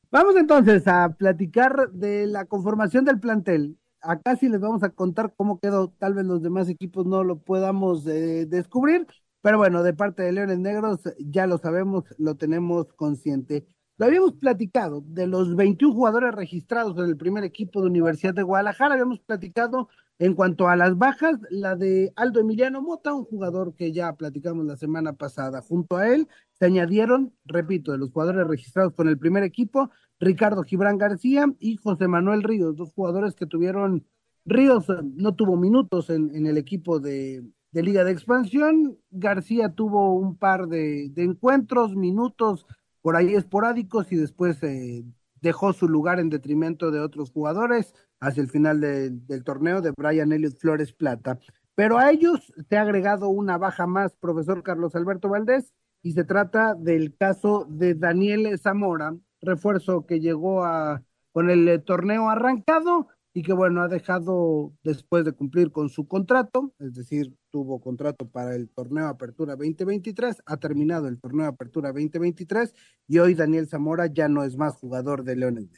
Vamos 0.09 0.35
entonces 0.35 0.87
a 0.87 1.09
platicar 1.09 1.91
de 1.91 2.27
la 2.27 2.45
conformación 2.45 3.05
del 3.05 3.19
plantel 3.19 3.77
acá 4.01 4.35
sí 4.35 4.49
les 4.49 4.61
vamos 4.61 4.83
a 4.83 4.89
contar 4.89 5.33
cómo 5.35 5.59
quedó. 5.59 5.89
Tal 5.99 6.13
vez 6.13 6.25
los 6.25 6.41
demás 6.41 6.69
equipos 6.69 7.05
no 7.05 7.23
lo 7.23 7.39
podamos 7.39 8.05
eh, 8.07 8.45
descubrir, 8.47 9.07
pero 9.41 9.57
bueno, 9.57 9.83
de 9.83 9.93
parte 9.93 10.23
de 10.23 10.31
Leones 10.31 10.59
Negros 10.59 11.01
ya 11.19 11.47
lo 11.47 11.57
sabemos, 11.57 12.05
lo 12.17 12.35
tenemos 12.35 12.93
consciente. 12.93 13.67
Lo 13.97 14.05
habíamos 14.05 14.33
platicado 14.33 15.03
de 15.07 15.25
los 15.25 15.55
21 15.55 15.93
jugadores 15.93 16.35
registrados 16.35 16.95
en 16.97 17.05
el 17.05 17.17
primer 17.17 17.43
equipo 17.43 17.81
de 17.81 17.87
Universidad 17.87 18.35
de 18.35 18.43
Guadalajara. 18.43 18.93
Habíamos 18.93 19.19
platicado 19.21 19.89
en 20.19 20.35
cuanto 20.35 20.67
a 20.67 20.75
las 20.75 20.97
bajas, 20.97 21.39
la 21.49 21.75
de 21.75 22.13
Aldo 22.15 22.39
Emiliano 22.39 22.81
Mota, 22.81 23.13
un 23.13 23.25
jugador 23.25 23.73
que 23.73 23.91
ya 23.91 24.13
platicamos 24.13 24.65
la 24.65 24.77
semana 24.77 25.13
pasada. 25.13 25.61
Junto 25.61 25.97
a 25.97 26.09
él 26.09 26.27
se 26.53 26.65
añadieron, 26.65 27.33
repito, 27.45 27.91
de 27.91 27.97
los 27.97 28.11
jugadores 28.11 28.47
registrados 28.47 28.93
con 28.93 29.07
el 29.07 29.17
primer 29.17 29.43
equipo, 29.43 29.89
Ricardo 30.19 30.63
Gibran 30.63 30.97
García 30.97 31.51
y 31.59 31.77
José 31.77 32.07
Manuel 32.07 32.43
Ríos, 32.43 32.75
dos 32.75 32.93
jugadores 32.93 33.35
que 33.35 33.45
tuvieron, 33.45 34.05
Ríos 34.45 34.85
no 35.15 35.35
tuvo 35.35 35.57
minutos 35.57 36.09
en, 36.09 36.45
el 36.45 36.57
equipo 36.57 36.99
de, 36.99 37.43
Liga 37.71 38.03
de 38.03 38.11
Expansión, 38.11 38.97
García 39.11 39.69
tuvo 39.69 40.13
un 40.13 40.35
par 40.35 40.67
de, 40.67 41.11
encuentros, 41.17 41.95
minutos 41.95 42.65
por 43.01 43.15
ahí 43.15 43.35
esporádicos 43.35 44.11
y 44.11 44.15
después 44.15 44.61
eh, 44.63 45.03
dejó 45.41 45.73
su 45.73 45.87
lugar 45.87 46.19
en 46.19 46.29
detrimento 46.29 46.91
de 46.91 46.99
otros 46.99 47.31
jugadores 47.31 47.93
hacia 48.19 48.41
el 48.41 48.49
final 48.49 48.81
del 48.81 49.43
torneo 49.43 49.81
de 49.81 49.91
Brian 49.95 50.31
Elliot 50.31 50.57
Flores 50.57 50.93
Plata. 50.93 51.39
Pero 51.75 51.99
a 51.99 52.09
ellos 52.09 52.51
se 52.67 52.77
ha 52.77 52.81
agregado 52.81 53.29
una 53.29 53.57
baja 53.57 53.85
más, 53.85 54.15
profesor 54.15 54.63
Carlos 54.63 54.95
Alberto 54.95 55.29
Valdés, 55.29 55.73
y 56.01 56.13
se 56.13 56.23
trata 56.23 56.73
del 56.73 57.15
caso 57.15 57.67
de 57.69 57.93
Daniel 57.93 58.57
Zamora, 58.57 59.15
refuerzo 59.41 60.05
que 60.05 60.19
llegó 60.19 60.63
a, 60.63 61.03
con 61.31 61.49
el 61.49 61.67
eh, 61.67 61.79
torneo 61.79 62.29
arrancado 62.29 63.09
y 63.33 63.43
que 63.43 63.53
bueno, 63.53 63.81
ha 63.81 63.87
dejado 63.87 64.73
después 64.83 65.23
de 65.23 65.33
cumplir 65.33 65.71
con 65.71 65.89
su 65.89 66.07
contrato, 66.07 66.73
es 66.79 66.95
decir, 66.95 67.35
tuvo 67.57 67.81
contrato 67.81 68.29
para 68.29 68.53
el 68.53 68.69
torneo 68.69 69.07
Apertura 69.07 69.55
2023, 69.55 70.43
ha 70.45 70.57
terminado 70.57 71.07
el 71.07 71.19
torneo 71.19 71.47
Apertura 71.47 71.91
2023 71.91 72.71
y 73.07 73.17
hoy 73.17 73.33
Daniel 73.33 73.67
Zamora 73.67 74.05
ya 74.05 74.27
no 74.27 74.43
es 74.43 74.55
más 74.57 74.75
jugador 74.75 75.23
de 75.23 75.37
Leones. 75.37 75.69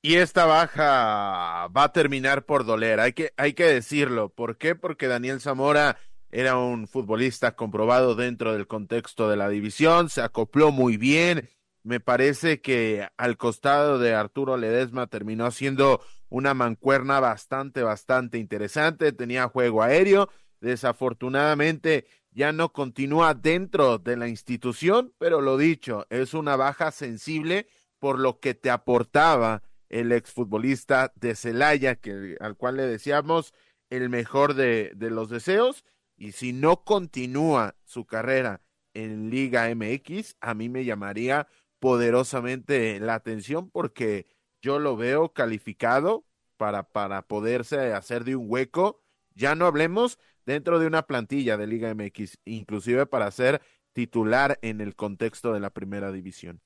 Y 0.00 0.14
esta 0.14 0.46
baja 0.46 1.68
va 1.68 1.84
a 1.84 1.92
terminar 1.92 2.46
por 2.46 2.64
doler, 2.64 3.00
hay 3.00 3.12
que, 3.12 3.34
hay 3.36 3.52
que 3.52 3.64
decirlo. 3.64 4.30
¿Por 4.30 4.56
qué? 4.56 4.76
Porque 4.76 5.08
Daniel 5.08 5.42
Zamora 5.42 5.98
era 6.30 6.56
un 6.56 6.88
futbolista 6.88 7.54
comprobado 7.54 8.14
dentro 8.14 8.54
del 8.54 8.66
contexto 8.66 9.28
de 9.28 9.36
la 9.36 9.50
división, 9.50 10.08
se 10.08 10.22
acopló 10.22 10.72
muy 10.72 10.96
bien. 10.96 11.50
Me 11.82 12.00
parece 12.00 12.62
que 12.62 13.06
al 13.18 13.36
costado 13.36 13.98
de 13.98 14.14
Arturo 14.14 14.56
Ledesma 14.56 15.06
terminó 15.06 15.44
haciendo 15.44 16.00
una 16.30 16.54
mancuerna 16.54 17.20
bastante, 17.20 17.82
bastante 17.82 18.38
interesante. 18.38 19.12
Tenía 19.12 19.48
juego 19.48 19.82
aéreo. 19.82 20.30
Desafortunadamente 20.60 22.06
ya 22.30 22.52
no 22.52 22.72
continúa 22.72 23.32
dentro 23.34 23.98
de 23.98 24.16
la 24.16 24.28
institución, 24.28 25.14
pero 25.18 25.40
lo 25.40 25.56
dicho, 25.56 26.06
es 26.10 26.34
una 26.34 26.56
baja 26.56 26.90
sensible 26.90 27.66
por 27.98 28.18
lo 28.18 28.40
que 28.40 28.54
te 28.54 28.70
aportaba 28.70 29.62
el 29.88 30.12
exfutbolista 30.12 31.12
de 31.16 31.34
Celaya, 31.34 31.96
que, 31.96 32.36
al 32.40 32.56
cual 32.56 32.76
le 32.76 32.86
decíamos 32.86 33.54
el 33.90 34.10
mejor 34.10 34.54
de, 34.54 34.92
los 34.98 35.30
deseos. 35.30 35.84
Y 36.16 36.32
si 36.32 36.52
no 36.52 36.84
continúa 36.84 37.76
su 37.84 38.06
carrera 38.06 38.62
en 38.94 39.30
Liga 39.30 39.74
MX, 39.74 40.36
a 40.40 40.54
mí 40.54 40.68
me 40.68 40.84
llamaría 40.84 41.48
poderosamente 41.78 43.00
la 43.00 43.14
atención 43.14 43.70
porque 43.70 44.26
yo 44.60 44.78
lo 44.78 44.96
veo 44.96 45.32
calificado 45.32 46.26
para, 46.56 46.84
para 46.84 47.22
poderse 47.22 47.92
hacer 47.92 48.24
de 48.24 48.36
un 48.36 48.46
hueco. 48.48 49.02
Ya 49.34 49.54
no 49.54 49.66
hablemos 49.66 50.18
dentro 50.46 50.78
de 50.78 50.86
una 50.86 51.02
plantilla 51.02 51.56
de 51.56 51.66
Liga 51.66 51.94
MX, 51.94 52.38
inclusive 52.44 53.06
para 53.06 53.30
ser 53.30 53.60
titular 53.92 54.58
en 54.62 54.80
el 54.80 54.94
contexto 54.94 55.52
de 55.52 55.60
la 55.60 55.70
primera 55.70 56.12
división 56.12 56.60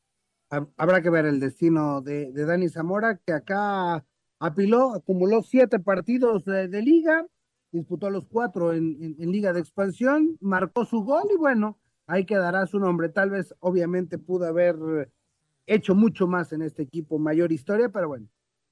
habrá 0.76 1.00
que 1.00 1.10
ver 1.10 1.26
el 1.26 1.40
destino 1.40 2.00
de, 2.00 2.32
Dani 2.32 2.68
Zamora, 2.68 3.16
que 3.16 3.32
acá 3.32 4.04
apiló, 4.38 4.94
acumuló 4.94 5.42
siete 5.42 5.78
partidos 5.78 6.44
de, 6.44 6.82
liga, 6.82 7.26
disputó 7.70 8.10
los 8.10 8.26
cuatro 8.26 8.72
en, 8.72 9.16
en, 9.18 9.30
liga 9.30 9.52
de 9.52 9.60
expansión, 9.60 10.36
marcó 10.40 10.84
su 10.84 11.04
gol 11.04 11.24
y 11.32 11.36
bueno, 11.36 11.78
ahí 12.06 12.24
quedará 12.24 12.66
su 12.66 12.80
nombre. 12.80 13.08
Tal 13.08 13.30
vez, 13.30 13.54
obviamente, 13.60 14.18
pudo 14.18 14.46
haber 14.46 15.10
hecho 15.66 15.94
mucho 15.94 16.26
más 16.26 16.52
en 16.52 16.62
este 16.62 16.82
equipo, 16.82 17.18
mayor 17.18 17.52
historia, 17.52 17.88
pero 17.90 18.08
bueno, 18.08 18.26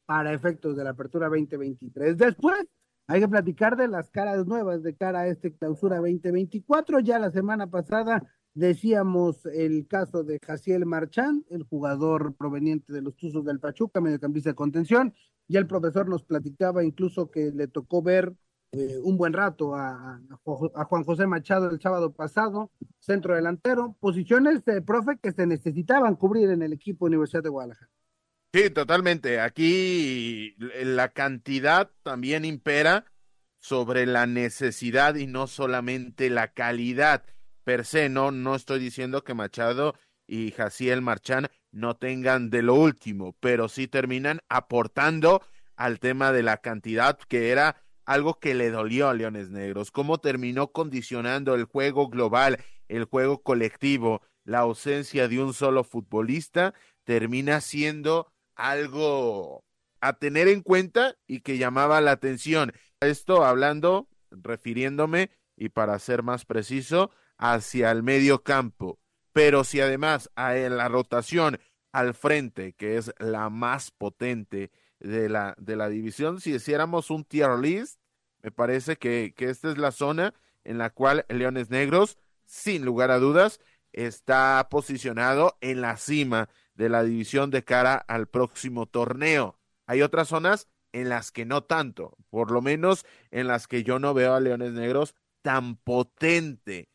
para 0.04 0.32
efectos 0.32 0.76
de 0.76 0.84
la 0.84 0.90
apertura 0.90 1.28
2023. 1.28 2.16
Después, 2.16 2.66
hay 3.08 3.20
que 3.20 3.28
platicar 3.28 3.76
de 3.76 3.88
las 3.88 4.10
caras 4.10 4.46
nuevas 4.46 4.82
de 4.84 4.94
cara 4.94 5.20
a 5.20 5.26
este 5.26 5.52
clausura 5.52 5.96
2024. 5.96 7.00
Ya 7.00 7.18
la 7.18 7.32
semana 7.32 7.66
pasada 7.68 8.22
Decíamos 8.58 9.46
el 9.46 9.86
caso 9.86 10.24
de 10.24 10.40
Jaciel 10.44 10.84
Marchán, 10.84 11.44
el 11.48 11.62
jugador 11.62 12.34
proveniente 12.34 12.92
de 12.92 13.02
los 13.02 13.14
Tuzos 13.14 13.44
del 13.44 13.60
Pachuca, 13.60 14.00
mediocampista 14.00 14.50
de 14.50 14.56
contención, 14.56 15.14
y 15.46 15.58
el 15.58 15.68
profesor 15.68 16.08
nos 16.08 16.24
platicaba 16.24 16.82
incluso 16.82 17.30
que 17.30 17.52
le 17.52 17.68
tocó 17.68 18.02
ver 18.02 18.34
eh, 18.72 18.98
un 19.04 19.16
buen 19.16 19.32
rato 19.32 19.76
a, 19.76 20.20
a, 20.74 20.84
Juan 20.86 21.04
José 21.04 21.28
Machado 21.28 21.70
el 21.70 21.80
sábado 21.80 22.12
pasado, 22.12 22.72
centro 22.98 23.36
delantero, 23.36 23.94
posiciones 24.00 24.64
de 24.64 24.82
profe 24.82 25.18
que 25.22 25.30
se 25.30 25.46
necesitaban 25.46 26.16
cubrir 26.16 26.50
en 26.50 26.62
el 26.62 26.72
equipo 26.72 27.06
Universidad 27.06 27.44
de 27.44 27.50
Guadalajara. 27.50 27.92
Sí, 28.52 28.70
totalmente. 28.70 29.40
Aquí 29.40 30.56
la 30.58 31.10
cantidad 31.10 31.90
también 32.02 32.46
impera 32.46 33.04
sobre 33.58 34.06
la 34.06 34.26
necesidad 34.26 35.16
y 35.16 35.26
no 35.26 35.46
solamente 35.46 36.30
la 36.30 36.52
calidad 36.52 37.24
per 37.64 37.84
se, 37.84 38.08
no, 38.08 38.30
no 38.30 38.54
estoy 38.54 38.78
diciendo 38.78 39.22
que 39.22 39.34
Machado 39.34 39.94
y 40.26 40.52
Jaciel 40.52 41.02
Marchán 41.02 41.48
no 41.70 41.96
tengan 41.96 42.48
de 42.48 42.62
lo 42.62 42.74
último, 42.74 43.36
pero 43.40 43.68
sí 43.68 43.86
terminan 43.86 44.40
aportando 44.48 45.42
al 45.76 45.98
tema 45.98 46.32
de 46.32 46.42
la 46.42 46.58
cantidad 46.58 47.18
que 47.18 47.50
era 47.50 47.76
algo 48.06 48.40
que 48.40 48.54
le 48.54 48.70
dolió 48.70 49.08
a 49.08 49.14
Leones 49.14 49.50
Negros, 49.50 49.90
cómo 49.90 50.18
terminó 50.18 50.72
condicionando 50.72 51.54
el 51.54 51.64
juego 51.64 52.08
global, 52.08 52.64
el 52.88 53.04
juego 53.04 53.42
colectivo, 53.42 54.22
la 54.44 54.60
ausencia 54.60 55.28
de 55.28 55.42
un 55.42 55.52
solo 55.52 55.84
futbolista, 55.84 56.72
termina 57.04 57.60
siendo 57.60 58.32
algo 58.58 59.64
a 60.00 60.12
tener 60.18 60.48
en 60.48 60.62
cuenta 60.62 61.16
y 61.26 61.40
que 61.40 61.56
llamaba 61.56 62.02
la 62.02 62.10
atención. 62.10 62.72
Esto 63.00 63.44
hablando, 63.44 64.08
refiriéndome, 64.30 65.30
y 65.56 65.70
para 65.70 65.98
ser 65.98 66.22
más 66.22 66.44
preciso, 66.44 67.10
hacia 67.38 67.90
el 67.90 68.02
medio 68.02 68.42
campo. 68.42 69.00
Pero 69.32 69.64
si 69.64 69.80
además 69.80 70.30
a 70.36 70.54
la 70.54 70.88
rotación 70.88 71.58
al 71.92 72.14
frente, 72.14 72.74
que 72.74 72.96
es 72.96 73.12
la 73.18 73.48
más 73.50 73.90
potente 73.90 74.70
de 75.00 75.28
la, 75.28 75.54
de 75.58 75.76
la 75.76 75.88
división, 75.88 76.40
si 76.40 76.54
hiciéramos 76.54 77.10
un 77.10 77.24
tier 77.24 77.58
list, 77.58 78.00
me 78.42 78.50
parece 78.50 78.96
que, 78.96 79.34
que 79.36 79.50
esta 79.50 79.70
es 79.70 79.78
la 79.78 79.90
zona 79.90 80.34
en 80.64 80.78
la 80.78 80.90
cual 80.90 81.24
Leones 81.28 81.70
Negros, 81.70 82.18
sin 82.44 82.84
lugar 82.84 83.10
a 83.10 83.18
dudas, 83.18 83.60
está 83.92 84.66
posicionado 84.70 85.56
en 85.60 85.80
la 85.80 85.96
cima 85.96 86.48
de 86.78 86.88
la 86.88 87.02
división 87.02 87.50
de 87.50 87.64
cara 87.64 87.96
al 87.96 88.28
próximo 88.28 88.86
torneo. 88.86 89.58
Hay 89.86 90.00
otras 90.00 90.28
zonas 90.28 90.68
en 90.92 91.08
las 91.08 91.32
que 91.32 91.44
no 91.44 91.64
tanto, 91.64 92.16
por 92.30 92.52
lo 92.52 92.62
menos 92.62 93.04
en 93.32 93.48
las 93.48 93.66
que 93.66 93.82
yo 93.82 93.98
no 93.98 94.14
veo 94.14 94.34
a 94.34 94.40
Leones 94.40 94.72
Negros 94.72 95.14
tan 95.42 95.76
potente 95.76 96.88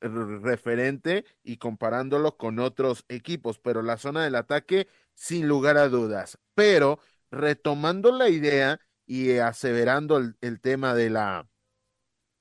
referente 0.00 1.24
y 1.42 1.56
comparándolo 1.56 2.36
con 2.36 2.58
otros 2.58 3.04
equipos, 3.08 3.58
pero 3.58 3.82
la 3.82 3.96
zona 3.96 4.24
del 4.24 4.34
ataque 4.34 4.88
sin 5.14 5.46
lugar 5.46 5.76
a 5.78 5.88
dudas. 5.88 6.38
Pero 6.54 6.98
retomando 7.30 8.10
la 8.10 8.28
idea 8.28 8.80
y 9.06 9.38
aseverando 9.38 10.18
el, 10.18 10.60
tema 10.60 10.94
de 10.94 11.10
la 11.10 11.48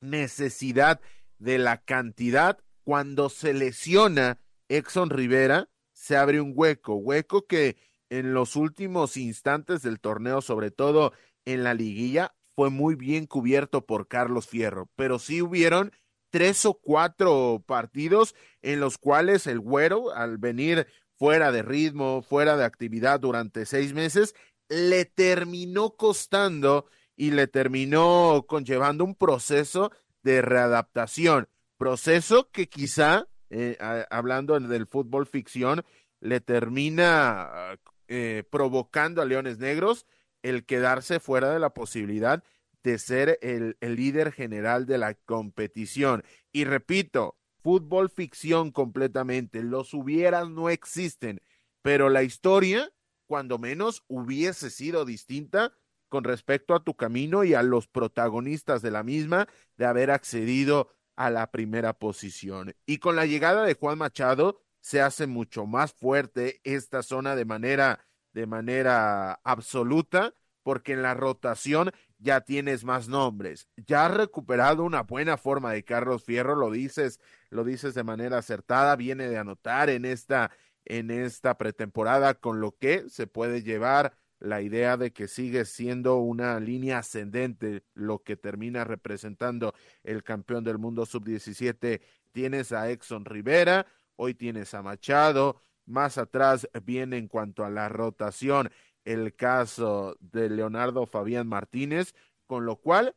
necesidad 0.02 1.00
de 1.38 1.60
la 1.60 1.78
cantidad, 1.78 2.60
cuando 2.84 3.30
se 3.30 3.54
lesiona 3.54 4.40
Exxon 4.68 5.12
Rivera, 5.12 5.70
se 6.08 6.16
abre 6.16 6.40
un 6.40 6.54
hueco, 6.56 6.96
hueco 6.96 7.46
que 7.48 7.76
en 8.10 8.34
los 8.34 8.56
últimos 8.56 9.18
instantes 9.18 9.82
del 9.82 10.00
torneo, 10.00 10.42
sobre 10.42 10.72
todo 10.72 11.12
en 11.44 11.66
la 11.66 11.74
liguilla, 11.74 12.34
fue 12.56 12.70
muy 12.70 12.96
bien 12.96 13.28
cubierto 13.28 13.86
por 13.86 14.08
Carlos 14.08 14.48
Fierro, 14.48 14.90
pero 14.96 15.20
sí 15.20 15.42
hubieron 15.42 15.92
tres 16.30 16.66
o 16.66 16.76
cuatro 16.76 17.62
partidos 17.66 18.36
en 18.62 18.80
los 18.80 18.98
cuales 18.98 19.48
el 19.48 19.60
güero, 19.60 20.14
al 20.14 20.38
venir 20.38 20.88
fuera 21.18 21.52
de 21.52 21.62
ritmo, 21.62 22.22
fuera 22.22 22.56
de 22.56 22.64
actividad 22.64 23.20
durante 23.20 23.66
seis 23.66 23.94
meses, 23.94 24.34
le 24.70 25.04
terminó 25.04 25.92
costando 25.92 26.86
y 27.18 27.32
le 27.32 27.48
terminó 27.48 28.46
conllevando 28.48 29.04
un 29.04 29.16
proceso 29.16 29.92
de 30.24 30.42
readaptación, 30.42 31.50
proceso 31.78 32.50
que 32.52 32.70
quizá, 32.70 33.28
eh, 33.50 33.78
hablando 34.10 34.60
del 34.60 34.88
fútbol 34.88 35.26
ficción, 35.26 35.84
le 36.20 36.40
termina 36.42 37.78
eh, 38.08 38.44
provocando 38.50 39.22
a 39.22 39.26
Leones 39.26 39.60
Negros 39.60 40.06
el 40.42 40.66
quedarse 40.66 41.20
fuera 41.20 41.52
de 41.52 41.60
la 41.60 41.74
posibilidad 41.74 42.44
de 42.84 43.00
ser 43.00 43.38
el, 43.42 43.76
líder 43.82 44.32
general 44.32 44.86
de 44.86 44.98
la 44.98 45.14
competición. 45.14 46.24
Y 46.52 46.64
repito, 46.64 47.38
fútbol 47.62 48.10
ficción 48.10 48.72
completamente, 48.72 49.62
los 49.62 49.94
hubieras 49.94 50.50
no 50.50 50.70
existen, 50.70 51.42
pero 51.82 52.10
la 52.10 52.24
historia, 52.24 52.90
cuando 53.26 53.58
menos, 53.58 54.04
hubiese 54.08 54.70
sido 54.70 55.04
distinta 55.04 55.74
con 56.08 56.24
respecto 56.24 56.74
a 56.74 56.84
tu 56.84 56.96
camino 56.96 57.44
y 57.44 57.54
a 57.54 57.64
los 57.64 57.88
protagonistas 57.88 58.82
de 58.82 58.92
la 58.92 59.04
misma 59.04 59.48
de 59.76 59.86
haber 59.86 60.12
accedido 60.12 60.90
a 61.18 61.30
la 61.30 61.52
primera 61.52 61.94
posición. 61.94 62.74
Y 62.86 63.00
con 63.00 63.18
la 63.18 63.26
llegada 63.26 63.66
de 63.66 63.74
Juan 63.74 63.98
Machado 63.98 64.62
se 64.80 65.02
hace 65.02 65.28
mucho 65.28 65.66
más 65.66 65.92
fuerte 65.92 66.62
esta 66.64 67.04
zona 67.04 67.36
de 67.36 67.44
manera 67.44 68.00
de 68.34 68.46
manera 68.46 69.34
absoluta 69.44 70.34
porque 70.64 70.94
en 70.94 71.02
la 71.02 71.14
rotación 71.14 71.92
ya 72.20 72.42
tienes 72.42 72.84
más 72.84 73.08
nombres. 73.08 73.68
Ya 73.78 74.06
has 74.06 74.14
recuperado 74.14 74.84
una 74.84 75.04
buena 75.04 75.38
forma 75.38 75.72
de 75.74 75.84
Carlos 75.84 76.24
Fierro, 76.24 76.56
lo 76.56 76.70
dices, 76.70 77.20
lo 77.50 77.64
dices 77.64 77.96
de 77.96 78.04
manera 78.04 78.38
acertada, 78.38 78.96
viene 78.96 79.28
de 79.28 79.38
anotar 79.38 79.90
en 79.90 80.06
esta 80.06 80.52
en 80.86 81.12
esta 81.12 81.58
pretemporada 81.58 82.36
con 82.36 82.62
lo 82.62 82.78
que 82.78 83.10
se 83.10 83.28
puede 83.28 83.62
llevar 83.64 84.14
la 84.40 84.62
idea 84.62 84.98
de 84.98 85.12
que 85.12 85.28
sigue 85.28 85.66
siendo 85.66 86.18
una 86.18 86.60
línea 86.60 87.00
ascendente 87.00 87.84
lo 87.94 88.24
que 88.24 88.38
termina 88.38 88.84
representando 88.84 89.74
el 90.04 90.24
campeón 90.24 90.64
del 90.64 90.78
mundo 90.78 91.06
sub-17. 91.06 92.02
Tienes 92.32 92.72
a 92.72 92.90
Exxon 92.90 93.26
Rivera, 93.26 93.88
hoy 94.16 94.34
tienes 94.34 94.74
a 94.74 94.82
Machado, 94.82 95.60
más 95.86 96.18
atrás 96.18 96.68
viene 96.84 97.18
en 97.18 97.28
cuanto 97.28 97.66
a 97.66 97.70
la 97.70 97.90
rotación 97.90 98.70
el 99.06 99.36
caso 99.36 100.18
de 100.20 100.50
Leonardo 100.50 101.06
Fabián 101.06 101.48
Martínez, 101.48 102.14
con 102.46 102.66
lo 102.66 102.76
cual, 102.76 103.16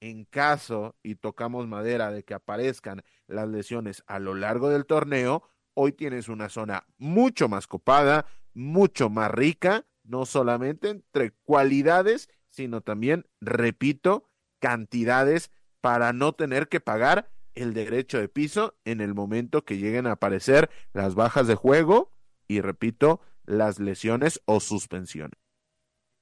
en 0.00 0.24
caso 0.24 0.96
y 1.02 1.16
tocamos 1.16 1.66
madera 1.66 2.10
de 2.10 2.22
que 2.22 2.34
aparezcan 2.34 3.02
las 3.26 3.48
lesiones 3.48 4.04
a 4.06 4.20
lo 4.20 4.34
largo 4.34 4.68
del 4.68 4.86
torneo, 4.86 5.42
hoy 5.74 5.92
tienes 5.92 6.28
una 6.28 6.48
zona 6.48 6.86
mucho 6.96 7.48
más 7.48 7.66
copada, 7.66 8.26
mucho 8.54 9.10
más 9.10 9.30
rica 9.30 9.84
no 10.04 10.26
solamente 10.26 10.90
entre 10.90 11.32
cualidades, 11.44 12.28
sino 12.48 12.80
también, 12.80 13.26
repito, 13.40 14.30
cantidades 14.58 15.50
para 15.80 16.12
no 16.12 16.32
tener 16.32 16.68
que 16.68 16.80
pagar 16.80 17.30
el 17.54 17.74
derecho 17.74 18.18
de 18.18 18.28
piso 18.28 18.74
en 18.84 19.00
el 19.00 19.14
momento 19.14 19.64
que 19.64 19.78
lleguen 19.78 20.06
a 20.06 20.12
aparecer 20.12 20.70
las 20.92 21.14
bajas 21.14 21.46
de 21.46 21.54
juego 21.54 22.10
y, 22.48 22.60
repito, 22.60 23.20
las 23.44 23.78
lesiones 23.78 24.40
o 24.44 24.60
suspensiones. 24.60 25.38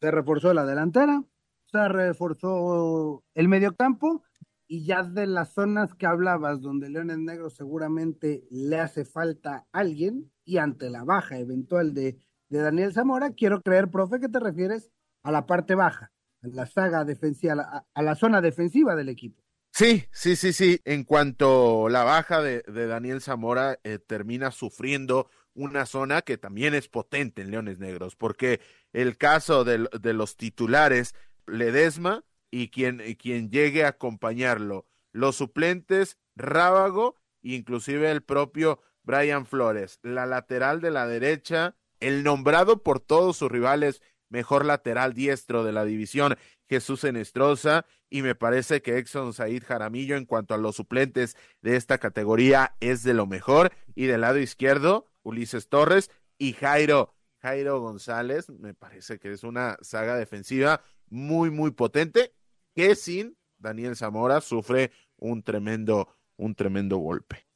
Se 0.01 0.11
reforzó 0.11 0.55
la 0.55 0.65
delantera, 0.65 1.23
se 1.67 1.89
reforzó 1.89 3.23
el 3.35 3.49
mediocampo 3.49 4.23
y 4.67 4.85
ya 4.85 5.03
de 5.03 5.27
las 5.27 5.53
zonas 5.53 5.95
que 5.95 6.07
hablabas 6.07 6.61
donde 6.61 6.89
Leones 6.89 7.19
Negros 7.19 7.55
seguramente 7.55 8.45
le 8.51 8.79
hace 8.79 9.05
falta 9.05 9.67
alguien 9.73 10.33
y 10.45 10.59
ante 10.59 10.91
la 10.91 11.05
baja 11.05 11.39
eventual 11.39 11.93
de, 11.93 12.19
de 12.51 12.61
Daniel 12.61 12.93
Zamora, 12.93 13.31
quiero 13.33 13.63
creer, 13.63 13.89
profe, 13.89 14.21
que 14.21 14.29
te 14.29 14.41
refieres 14.41 14.91
a 15.23 15.31
la 15.31 15.47
parte 15.47 15.75
baja, 15.75 16.13
a 16.43 16.49
la 16.49 16.67
saga 16.67 17.05
defensiva, 17.05 17.87
a, 17.95 18.03
la 18.03 18.15
zona 18.17 18.41
defensiva 18.41 18.95
del 18.97 19.09
equipo. 19.09 19.43
Sí, 19.73 20.05
sí, 20.11 20.35
sí, 20.35 20.53
sí. 20.53 20.81
En 20.85 21.05
cuanto 21.05 21.89
la 21.89 22.03
baja 22.03 22.43
de, 22.43 22.63
Daniel 22.63 23.21
Zamora 23.21 23.79
eh, 23.85 23.99
termina 23.99 24.51
sufriendo 24.51 25.31
una 25.55 25.87
zona 25.87 26.23
que 26.23 26.39
también 26.39 26.75
es 26.75 26.89
potente 26.89 27.43
en 27.43 27.53
Leones 27.53 27.79
Negros, 27.79 28.17
porque 28.17 28.61
el 28.93 29.17
caso 29.17 29.65
de, 29.65 29.89
de 30.01 30.13
los 30.13 30.37
titulares, 30.37 31.15
Ledesma 31.47 32.25
y 32.51 32.69
quien, 32.69 33.01
y 33.05 33.15
quien 33.15 33.51
llegue 33.51 33.85
a 33.85 33.89
acompañarlo, 33.89 34.87
los 35.13 35.37
suplentes, 35.37 36.19
Rábago, 36.35 37.17
inclusive 37.43 38.11
el 38.11 38.23
propio 38.23 38.81
Brian 39.03 39.47
Flores, 39.47 39.99
la 40.03 40.27
lateral 40.27 40.81
de 40.81 40.91
la 40.91 41.07
derecha, 41.07 41.77
el 42.01 42.25
nombrado 42.25 42.83
por 42.83 43.01
todos 43.01 43.37
sus 43.37 43.51
rivales 43.51 44.03
mejor 44.31 44.65
lateral 44.65 45.13
diestro 45.13 45.65
de 45.65 45.73
la 45.73 45.85
división, 45.85 46.37
Jesús 46.69 47.05
Enestrosa, 47.05 47.85
y 48.09 48.23
me 48.23 48.35
parece 48.35 48.81
que 48.81 48.97
Exxon 48.97 49.33
Said 49.33 49.65
Jaramillo 49.65 50.17
en 50.17 50.25
cuanto 50.25 50.55
a 50.55 50.59
los 50.59 50.77
suplentes 50.77 51.37
de 51.63 51.77
esta 51.77 51.99
categoría 51.99 52.77
es 52.81 53.03
de 53.03 53.13
lo 53.13 53.27
mejor, 53.27 53.73
y 53.95 54.07
del 54.07 54.23
lado 54.23 54.39
izquierdo, 54.39 55.11
Ulises 55.23 55.69
Torres 55.69 56.11
y 56.39 56.53
Jairo, 56.55 57.13
Jairo 57.43 57.81
González, 57.81 58.49
me 58.51 58.73
parece 58.73 59.19
que 59.19 59.33
es 59.33 59.43
una 59.43 59.77
saga 59.81 60.17
defensiva 60.17 60.83
muy, 61.09 61.51
muy 61.51 61.73
potente, 61.73 62.33
que 62.75 62.95
sin 62.95 63.37
Daniel 63.59 63.97
Zamora 63.97 64.41
sufre 64.41 64.93
un 65.17 65.43
tremendo, 65.43 66.17
un 66.37 66.55
tremendo 66.55 66.99
golpe. 66.99 67.47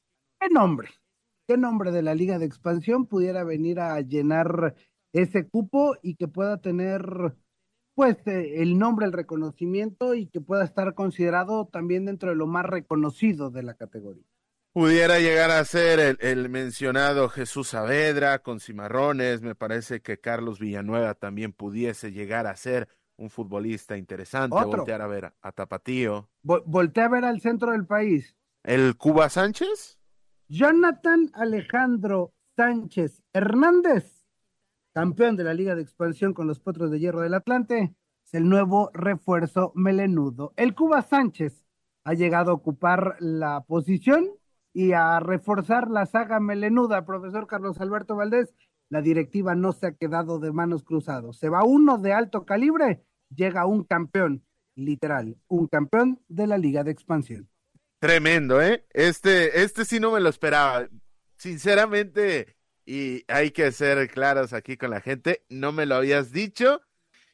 ¿Qué 0.40 0.48
nombre? 0.50 0.88
¿Qué 1.46 1.58
nombre 1.58 1.92
de 1.92 2.02
la 2.02 2.14
Liga 2.14 2.38
de 2.38 2.46
Expansión 2.46 3.06
pudiera 3.06 3.44
venir 3.44 3.80
a 3.80 4.00
llenar 4.00 4.74
ese 5.12 5.46
cupo 5.46 5.96
y 6.02 6.16
que 6.16 6.26
pueda 6.26 6.60
tener 6.60 7.34
pues 7.94 8.16
eh, 8.26 8.62
el 8.62 8.78
nombre, 8.78 9.06
el 9.06 9.12
reconocimiento 9.12 10.14
y 10.14 10.26
que 10.26 10.40
pueda 10.40 10.64
estar 10.64 10.94
considerado 10.94 11.66
también 11.66 12.06
dentro 12.06 12.30
de 12.30 12.36
lo 12.36 12.46
más 12.46 12.64
reconocido 12.64 13.50
de 13.50 13.62
la 13.62 13.74
categoría. 13.74 14.24
Pudiera 14.72 15.20
llegar 15.20 15.52
a 15.52 15.64
ser 15.64 16.00
el, 16.00 16.18
el, 16.20 16.48
mencionado 16.48 17.28
Jesús 17.28 17.68
Saavedra 17.68 18.40
con 18.40 18.58
Cimarrones, 18.58 19.42
me 19.42 19.54
parece 19.54 20.00
que 20.00 20.18
Carlos 20.18 20.58
Villanueva 20.58 21.14
también 21.14 21.52
pudiese 21.52 22.10
llegar 22.10 22.48
a 22.48 22.56
ser 22.56 22.88
un 23.16 23.30
futbolista 23.30 23.96
interesante, 23.96 24.56
Otro. 24.56 24.78
voltear 24.78 25.00
a 25.00 25.06
ver 25.06 25.32
a 25.40 25.52
Tapatío. 25.52 26.28
Vo 26.42 26.62
voltea 26.66 27.04
a 27.04 27.08
ver 27.08 27.24
al 27.24 27.40
centro 27.40 27.70
del 27.70 27.86
país. 27.86 28.34
¿El 28.64 28.96
Cuba 28.96 29.28
Sánchez? 29.28 30.00
Jonathan 30.48 31.30
Alejandro 31.34 32.32
Sánchez 32.56 33.22
Hernández 33.32 34.24
campeón 34.94 35.34
de 35.36 35.42
la 35.42 35.54
Liga 35.54 35.74
de 35.74 35.82
Expansión 35.82 36.32
con 36.32 36.46
los 36.46 36.60
Potros 36.60 36.90
de 36.90 37.00
Hierro 37.00 37.20
del 37.20 37.34
Atlante, 37.34 37.96
es 38.24 38.34
el 38.34 38.48
nuevo 38.48 38.90
refuerzo 38.94 39.72
melenudo. 39.74 40.54
El 40.56 40.74
Cuba 40.74 41.02
Sánchez 41.02 41.66
ha 42.04 42.14
llegado 42.14 42.52
a 42.52 42.54
ocupar 42.54 43.16
la 43.18 43.62
posición 43.62 44.30
y 44.72 44.92
a 44.92 45.18
reforzar 45.18 45.90
la 45.90 46.06
saga 46.06 46.38
melenuda, 46.38 47.04
profesor 47.04 47.48
Carlos 47.48 47.80
Alberto 47.80 48.14
Valdés. 48.14 48.54
La 48.88 49.02
directiva 49.02 49.56
no 49.56 49.72
se 49.72 49.88
ha 49.88 49.94
quedado 49.94 50.38
de 50.38 50.52
manos 50.52 50.84
cruzadas. 50.84 51.36
Se 51.38 51.48
va 51.48 51.64
uno 51.64 51.98
de 51.98 52.12
alto 52.12 52.44
calibre, 52.44 53.04
llega 53.34 53.66
un 53.66 53.82
campeón, 53.82 54.44
literal, 54.76 55.36
un 55.48 55.66
campeón 55.66 56.20
de 56.28 56.46
la 56.46 56.56
Liga 56.56 56.84
de 56.84 56.92
Expansión. 56.92 57.48
Tremendo, 58.04 58.60
¿eh? 58.60 58.84
Este, 58.90 59.62
este 59.62 59.86
sí 59.86 59.98
no 59.98 60.10
me 60.10 60.20
lo 60.20 60.28
esperaba. 60.28 60.90
Sinceramente, 61.38 62.54
y 62.84 63.24
hay 63.28 63.50
que 63.50 63.72
ser 63.72 64.10
claros 64.10 64.52
aquí 64.52 64.76
con 64.76 64.90
la 64.90 65.00
gente, 65.00 65.42
no 65.48 65.72
me 65.72 65.86
lo 65.86 65.94
habías 65.94 66.30
dicho. 66.30 66.82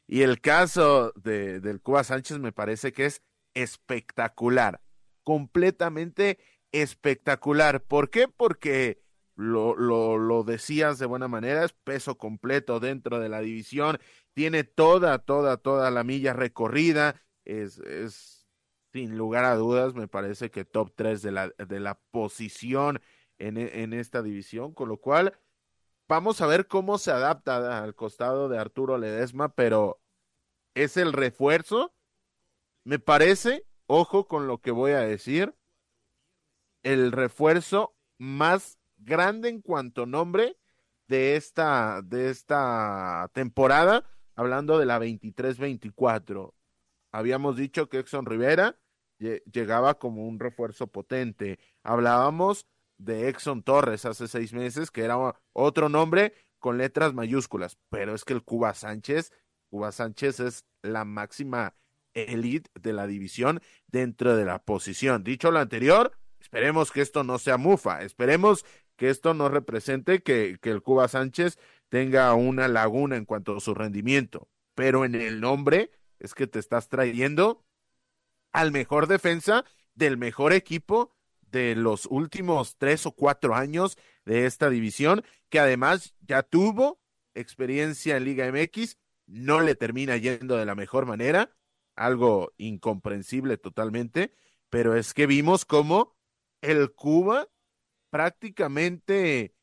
Y 0.07 0.21
el 0.21 0.39
caso 0.39 1.11
de, 1.17 1.59
del 1.59 1.81
Cuba 1.81 2.05
Sánchez 2.05 2.39
me 2.39 2.53
parece 2.53 2.93
que 2.93 3.05
es 3.05 3.21
espectacular, 3.53 4.79
completamente 5.23 6.39
espectacular. 6.71 7.83
¿Por 7.83 8.09
qué? 8.09 8.29
Porque 8.29 9.03
lo, 9.35 9.75
lo, 9.75 10.17
lo 10.17 10.45
decías 10.45 10.99
de 10.99 11.05
buena 11.05 11.27
manera, 11.27 11.65
es 11.65 11.73
peso 11.73 12.17
completo 12.17 12.79
dentro 12.79 13.19
de 13.19 13.27
la 13.27 13.41
división, 13.41 13.99
tiene 14.33 14.63
toda, 14.63 15.19
toda, 15.19 15.57
toda 15.57 15.91
la 15.91 16.05
milla 16.05 16.31
recorrida, 16.31 17.21
es, 17.43 17.79
es 17.79 18.40
sin 18.91 19.17
lugar 19.17 19.45
a 19.45 19.55
dudas, 19.55 19.93
me 19.93 20.07
parece 20.07 20.51
que 20.51 20.65
top 20.65 20.91
3 20.95 21.21
de 21.21 21.31
la, 21.31 21.49
de 21.49 21.79
la 21.79 21.99
posición 22.11 23.01
en, 23.37 23.57
en, 23.57 23.93
esta 23.93 24.21
división, 24.21 24.73
con 24.73 24.89
lo 24.89 24.97
cual 24.97 25.37
vamos 26.07 26.41
a 26.41 26.47
ver 26.47 26.67
cómo 26.67 26.97
se 26.97 27.11
adapta 27.11 27.83
al 27.83 27.95
costado 27.95 28.49
de 28.49 28.57
Arturo 28.57 28.97
Ledesma, 28.97 29.55
pero 29.55 30.01
es 30.75 30.97
el 30.97 31.13
refuerzo, 31.13 31.93
me 32.83 32.99
parece, 32.99 33.65
ojo 33.87 34.27
con 34.27 34.47
lo 34.47 34.59
que 34.59 34.71
voy 34.71 34.91
a 34.91 34.99
decir, 34.99 35.55
el 36.83 37.11
refuerzo 37.11 37.95
más 38.17 38.77
grande 38.97 39.49
en 39.49 39.61
cuanto 39.61 40.05
nombre 40.05 40.57
de 41.07 41.35
esta, 41.35 42.01
de 42.03 42.29
esta 42.29 43.29
temporada, 43.33 44.05
hablando 44.35 44.79
de 44.79 44.85
la 44.85 44.99
23-24. 44.99 46.53
Habíamos 47.11 47.57
dicho 47.57 47.89
que 47.89 47.99
Exxon 47.99 48.25
Rivera 48.25 48.80
llegaba 49.51 49.99
como 49.99 50.27
un 50.27 50.39
refuerzo 50.39 50.87
potente. 50.87 51.59
Hablábamos 51.83 52.67
de 52.97 53.29
Exxon 53.29 53.63
Torres 53.63 54.05
hace 54.05 54.27
seis 54.27 54.53
meses, 54.53 54.91
que 54.91 55.03
era 55.03 55.17
otro 55.53 55.89
nombre 55.89 56.33
con 56.59 56.77
letras 56.77 57.13
mayúsculas, 57.13 57.77
pero 57.89 58.13
es 58.13 58.23
que 58.23 58.33
el 58.33 58.43
Cuba 58.43 58.73
Sánchez, 58.73 59.31
Cuba 59.69 59.91
Sánchez 59.91 60.39
es 60.39 60.65
la 60.83 61.05
máxima 61.05 61.75
elite 62.13 62.69
de 62.79 62.93
la 62.93 63.07
división 63.07 63.61
dentro 63.87 64.35
de 64.35 64.45
la 64.45 64.63
posición. 64.63 65.23
Dicho 65.23 65.49
lo 65.49 65.59
anterior, 65.59 66.11
esperemos 66.39 66.91
que 66.91 67.01
esto 67.01 67.23
no 67.23 67.39
sea 67.39 67.57
mufa, 67.57 68.03
esperemos 68.03 68.65
que 68.95 69.09
esto 69.09 69.33
no 69.33 69.49
represente 69.49 70.21
que, 70.21 70.59
que 70.61 70.69
el 70.69 70.83
Cuba 70.83 71.07
Sánchez 71.07 71.57
tenga 71.89 72.33
una 72.35 72.67
laguna 72.67 73.15
en 73.15 73.25
cuanto 73.25 73.57
a 73.57 73.59
su 73.59 73.73
rendimiento, 73.73 74.47
pero 74.75 75.03
en 75.03 75.15
el 75.15 75.41
nombre 75.41 75.91
es 76.19 76.35
que 76.35 76.45
te 76.45 76.59
estás 76.59 76.87
trayendo 76.89 77.65
al 78.51 78.71
mejor 78.71 79.07
defensa 79.07 79.65
del 79.95 80.17
mejor 80.17 80.53
equipo 80.53 81.15
de 81.41 81.75
los 81.75 82.05
últimos 82.05 82.77
tres 82.77 83.05
o 83.05 83.11
cuatro 83.11 83.55
años 83.55 83.97
de 84.25 84.45
esta 84.45 84.69
división, 84.69 85.23
que 85.49 85.59
además 85.59 86.15
ya 86.21 86.43
tuvo 86.43 87.01
experiencia 87.33 88.17
en 88.17 88.25
Liga 88.25 88.47
MX, 88.51 88.97
no 89.27 89.61
le 89.61 89.75
termina 89.75 90.17
yendo 90.17 90.57
de 90.57 90.65
la 90.65 90.75
mejor 90.75 91.05
manera, 91.05 91.51
algo 91.95 92.53
incomprensible 92.57 93.57
totalmente, 93.57 94.33
pero 94.69 94.95
es 94.95 95.13
que 95.13 95.27
vimos 95.27 95.65
cómo 95.65 96.15
el 96.61 96.93
Cuba 96.93 97.49
prácticamente 98.09 99.55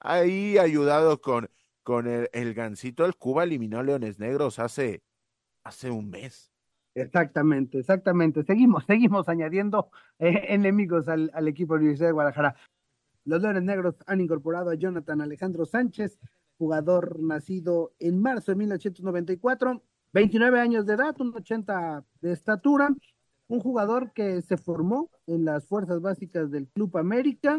ahí 0.00 0.58
ayudado 0.58 1.20
con, 1.20 1.50
con 1.82 2.06
el, 2.06 2.28
el 2.32 2.54
gancito, 2.54 3.04
el 3.04 3.16
Cuba 3.16 3.44
eliminó 3.44 3.78
a 3.78 3.82
Leones 3.82 4.18
Negros 4.18 4.58
hace, 4.58 5.02
hace 5.62 5.90
un 5.90 6.10
mes. 6.10 6.55
Exactamente, 6.96 7.78
exactamente. 7.78 8.42
Seguimos, 8.42 8.84
seguimos 8.86 9.28
añadiendo 9.28 9.90
eh, 10.18 10.46
enemigos 10.48 11.08
al, 11.08 11.30
al, 11.34 11.46
equipo 11.46 11.74
de 11.74 11.78
la 11.78 11.82
Universidad 11.82 12.08
de 12.08 12.12
Guadalajara. 12.12 12.56
Los 13.26 13.42
Leones 13.42 13.64
Negros 13.64 13.96
han 14.06 14.22
incorporado 14.22 14.70
a 14.70 14.74
Jonathan 14.76 15.20
Alejandro 15.20 15.66
Sánchez, 15.66 16.18
jugador 16.56 17.20
nacido 17.20 17.92
en 17.98 18.22
marzo 18.22 18.52
de 18.52 18.56
1994, 18.56 19.82
29 20.14 20.58
años 20.58 20.86
de 20.86 20.94
edad, 20.94 21.14
un 21.20 21.34
80 21.36 22.02
de 22.22 22.32
estatura, 22.32 22.88
un 23.48 23.60
jugador 23.60 24.12
que 24.12 24.40
se 24.40 24.56
formó 24.56 25.10
en 25.26 25.44
las 25.44 25.66
fuerzas 25.66 26.00
básicas 26.00 26.50
del 26.50 26.66
Club 26.68 26.96
América, 26.96 27.58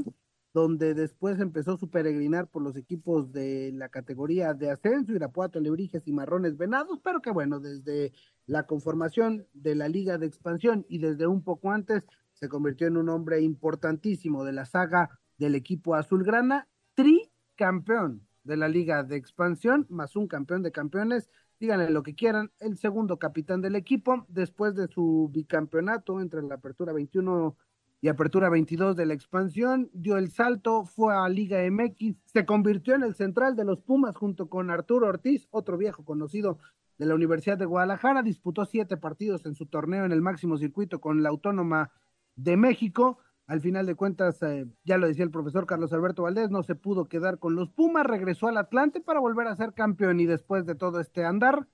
donde 0.54 0.94
después 0.94 1.40
empezó 1.40 1.78
su 1.78 1.90
peregrinar 1.90 2.48
por 2.48 2.62
los 2.62 2.76
equipos 2.76 3.32
de 3.32 3.72
la 3.74 3.90
categoría 3.90 4.54
de 4.54 4.72
ascenso, 4.72 5.14
Irapuato, 5.14 5.60
Lebrijes 5.60 6.08
y 6.08 6.14
Marrones 6.14 6.58
Venados, 6.58 7.00
pero 7.04 7.22
que 7.22 7.32
bueno, 7.32 7.60
desde 7.60 8.14
la 8.46 8.64
conformación 8.64 9.46
de 9.54 9.76
la 9.76 9.88
Liga 9.88 10.18
de 10.18 10.26
Expansión 10.26 10.86
y 10.90 11.00
desde 11.00 11.28
un 11.28 11.44
poco 11.44 11.72
antes 11.72 12.04
se 12.34 12.50
convirtió 12.50 12.88
en 12.88 12.98
un 12.98 13.10
hombre 13.10 13.42
importantísimo 13.42 14.44
de 14.44 14.54
la 14.54 14.66
saga 14.66 15.10
del 15.38 15.56
equipo 15.56 15.96
azulgrana, 15.96 16.68
tricampeón 16.96 18.28
de 18.44 18.58
la 18.58 18.68
Liga 18.68 19.04
de 19.04 19.18
Expansión, 19.18 19.86
más 19.90 20.16
un 20.16 20.28
campeón 20.28 20.64
de 20.64 20.72
campeones, 20.72 21.30
díganle 21.60 21.90
lo 21.90 22.04
que 22.04 22.16
quieran, 22.16 22.52
el 22.60 22.78
segundo 22.78 23.18
capitán 23.18 23.62
del 23.62 23.76
equipo, 23.76 24.26
después 24.30 24.76
de 24.76 24.88
su 24.88 25.30
bicampeonato 25.34 26.22
entre 26.22 26.42
la 26.42 26.56
Apertura 26.56 26.94
21 26.94 27.58
y 28.00 28.10
Apertura 28.10 28.50
22 28.50 28.96
de 28.96 29.06
la 29.06 29.14
expansión, 29.14 29.90
dio 29.94 30.18
el 30.18 30.30
salto, 30.30 30.86
fue 30.86 31.16
a 31.16 31.28
Liga 31.30 31.60
MX, 31.70 32.16
se 32.26 32.46
convirtió 32.46 32.94
en 32.96 33.04
el 33.04 33.16
central 33.16 33.56
de 33.56 33.66
los 33.66 33.82
Pumas 33.82 34.16
junto 34.16 34.50
con 34.50 34.70
Arturo 34.70 35.08
Ortiz, 35.08 35.48
otro 35.50 35.78
viejo 35.78 36.06
conocido 36.06 36.60
de 36.98 37.06
la 37.06 37.16
Universidad 37.16 37.58
de 37.58 37.66
Guadalajara, 37.66 38.22
disputó 38.22 38.66
siete 38.66 38.98
partidos 38.98 39.46
en 39.46 39.56
su 39.56 39.66
torneo 39.66 40.06
en 40.06 40.12
el 40.12 40.22
máximo 40.22 40.58
circuito 40.58 41.00
con 41.02 41.24
la 41.24 41.30
Autónoma 41.30 41.92
de 42.36 42.58
México. 42.58 43.20
Al 43.48 43.62
final 43.62 43.86
de 43.86 43.96
cuentas, 43.96 44.42
eh, 44.44 44.68
ya 44.84 44.98
lo 44.98 45.08
decía 45.08 45.24
el 45.24 45.32
profesor 45.32 45.66
Carlos 45.66 45.94
Alberto 45.94 46.24
Valdés, 46.24 46.52
no 46.52 46.64
se 46.64 46.76
pudo 46.76 47.06
quedar 47.06 47.40
con 47.40 47.56
los 47.56 47.70
Pumas, 47.70 48.06
regresó 48.06 48.48
al 48.48 48.58
Atlante 48.58 49.00
para 49.00 49.20
volver 49.20 49.48
a 49.48 49.56
ser 49.56 49.74
campeón 49.74 50.20
y 50.20 50.26
después 50.26 50.66
de 50.66 50.76
todo 50.76 51.00
este 51.00 51.24
andar, 51.24 51.68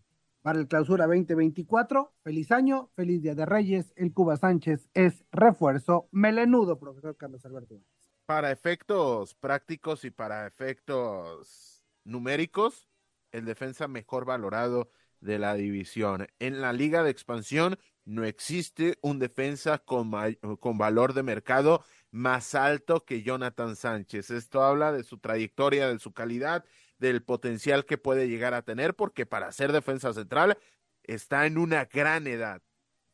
para 0.44 0.60
el 0.60 0.68
clausura 0.68 1.08
2024. 1.08 2.14
Feliz 2.22 2.52
año, 2.52 2.92
feliz 2.96 3.24
Día 3.24 3.34
de 3.34 3.46
Reyes. 3.46 3.94
El 3.96 4.14
Cuba 4.14 4.38
Sánchez 4.38 4.90
es 4.94 5.24
refuerzo 5.32 6.10
melenudo, 6.12 6.78
profesor 6.78 7.18
Carlos 7.18 7.44
Alberto. 7.46 7.80
Para 8.26 8.52
efectos 8.52 9.34
prácticos 9.34 10.06
y 10.06 10.12
para 10.12 10.46
efectos 10.46 11.86
numéricos, 12.04 12.88
el 13.32 13.46
defensa 13.46 13.88
mejor 13.88 14.26
valorado 14.26 14.90
de 15.22 15.40
la 15.40 15.56
división. 15.56 16.28
En 16.40 16.62
la 16.62 16.74
liga 16.74 17.04
de 17.04 17.10
expansión 17.10 17.78
no 18.06 18.26
existe 18.26 18.98
un 19.02 19.20
defensa 19.20 19.78
con, 19.78 20.12
con 20.60 20.78
valor 20.78 21.14
de 21.14 21.24
mercado 21.24 21.86
más 22.12 22.54
alto 22.54 23.06
que 23.06 23.24
Jonathan 23.24 23.78
Sánchez. 23.78 24.30
Esto 24.30 24.62
habla 24.62 24.92
de 24.92 25.04
su 25.04 25.20
trayectoria, 25.20 25.88
de 25.88 26.00
su 26.00 26.12
calidad 26.12 26.66
del 27.04 27.22
potencial 27.22 27.84
que 27.84 27.98
puede 27.98 28.30
llegar 28.30 28.54
a 28.54 28.62
tener, 28.62 28.96
porque 28.96 29.26
para 29.26 29.52
ser 29.52 29.74
defensa 29.74 30.14
central 30.14 30.58
está 31.04 31.46
en 31.46 31.58
una 31.58 31.84
gran 31.84 32.28
edad. 32.28 32.62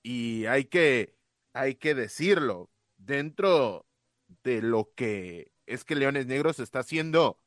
Y 0.04 0.46
hay 0.46 0.66
que, 0.66 1.16
hay 1.54 1.74
que 1.74 1.96
decirlo, 1.96 2.70
dentro 2.98 3.88
de 4.44 4.62
lo 4.62 4.94
que 4.94 5.52
es 5.66 5.84
que 5.86 5.96
Leones 5.96 6.28
Negros 6.28 6.60
está 6.60 6.80
haciendo 6.80 7.40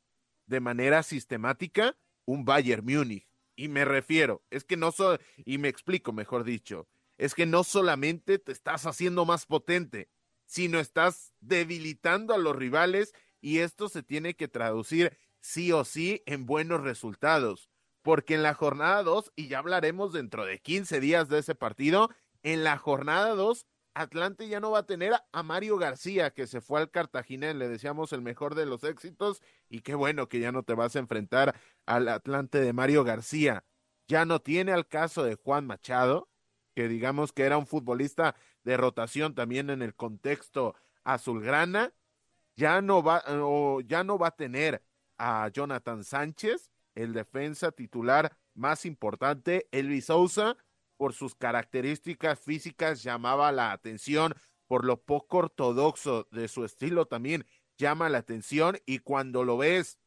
de 0.45 0.59
manera 0.59 1.01
sistemática 1.03 1.95
un 2.25 2.43
Bayern 2.43 2.85
Múnich. 2.85 3.25
Y 3.55 3.69
me 3.69 3.85
refiero, 3.85 4.43
es 4.49 4.65
que 4.65 4.75
no 4.75 4.91
so, 4.91 5.17
y 5.45 5.59
me 5.59 5.69
explico 5.69 6.11
mejor 6.11 6.43
dicho, 6.43 6.89
es 7.17 7.35
que 7.35 7.45
no 7.45 7.63
solamente 7.63 8.37
te 8.37 8.51
estás 8.51 8.85
haciendo 8.85 9.23
más 9.23 9.45
potente, 9.45 10.09
sino 10.45 10.81
estás 10.81 11.31
debilitando 11.39 12.33
a 12.33 12.37
los 12.37 12.53
rivales 12.53 13.13
y 13.39 13.59
esto 13.59 13.87
se 13.87 14.03
tiene 14.03 14.35
que 14.35 14.49
traducir 14.49 15.17
sí 15.43 15.73
o 15.73 15.83
sí 15.83 16.23
en 16.25 16.45
buenos 16.45 16.81
resultados, 16.81 17.69
porque 18.01 18.35
en 18.35 18.43
la 18.43 18.53
jornada 18.53 19.03
2, 19.03 19.33
y 19.35 19.49
ya 19.49 19.59
hablaremos 19.59 20.13
dentro 20.13 20.45
de 20.45 20.59
15 20.59 21.01
días 21.01 21.27
de 21.27 21.39
ese 21.39 21.53
partido, 21.53 22.09
en 22.43 22.63
la 22.63 22.77
jornada 22.77 23.35
2, 23.35 23.67
Atlante 23.93 24.47
ya 24.47 24.61
no 24.61 24.71
va 24.71 24.79
a 24.79 24.85
tener 24.85 25.13
a 25.31 25.43
Mario 25.43 25.77
García, 25.77 26.31
que 26.31 26.47
se 26.47 26.61
fue 26.61 26.79
al 26.79 26.89
Cartagena, 26.89 27.53
le 27.53 27.67
decíamos 27.67 28.13
el 28.13 28.21
mejor 28.21 28.55
de 28.55 28.65
los 28.65 28.85
éxitos, 28.85 29.41
y 29.69 29.81
qué 29.81 29.95
bueno 29.95 30.29
que 30.29 30.39
ya 30.39 30.53
no 30.53 30.63
te 30.63 30.75
vas 30.75 30.95
a 30.95 30.99
enfrentar 30.99 31.59
al 31.85 32.07
Atlante 32.07 32.61
de 32.61 32.71
Mario 32.71 33.03
García. 33.03 33.65
Ya 34.07 34.23
no 34.23 34.39
tiene 34.39 34.71
al 34.71 34.87
caso 34.87 35.23
de 35.23 35.35
Juan 35.35 35.67
Machado, 35.67 36.29
que 36.73 36.87
digamos 36.87 37.33
que 37.33 37.43
era 37.43 37.57
un 37.57 37.67
futbolista 37.67 38.35
de 38.63 38.77
rotación 38.77 39.35
también 39.35 39.69
en 39.69 39.81
el 39.81 39.93
contexto 39.93 40.75
azulgrana, 41.03 41.93
ya 42.55 42.81
no 42.81 43.03
va, 43.03 43.23
o 43.27 43.81
ya 43.81 44.05
no 44.05 44.17
va 44.17 44.27
a 44.27 44.35
tener 44.35 44.81
a 45.23 45.47
Jonathan 45.47 46.03
Sánchez, 46.03 46.69
el 46.95 47.13
defensa 47.13 47.71
titular 47.71 48.35
más 48.53 48.85
importante, 48.85 49.69
Elvis 49.71 50.07
Sousa, 50.07 50.57
por 50.97 51.13
sus 51.13 51.33
características 51.33 52.41
físicas 52.41 53.03
llamaba 53.03 53.53
la 53.53 53.71
atención, 53.71 54.33
por 54.67 54.83
lo 54.83 55.01
poco 55.01 55.37
ortodoxo 55.37 56.27
de 56.31 56.49
su 56.49 56.65
estilo 56.65 57.05
también 57.05 57.45
llama 57.77 58.09
la 58.09 58.17
atención. 58.17 58.77
Y 58.85 58.99
cuando 58.99 59.45
lo 59.45 59.57
ves 59.57 59.97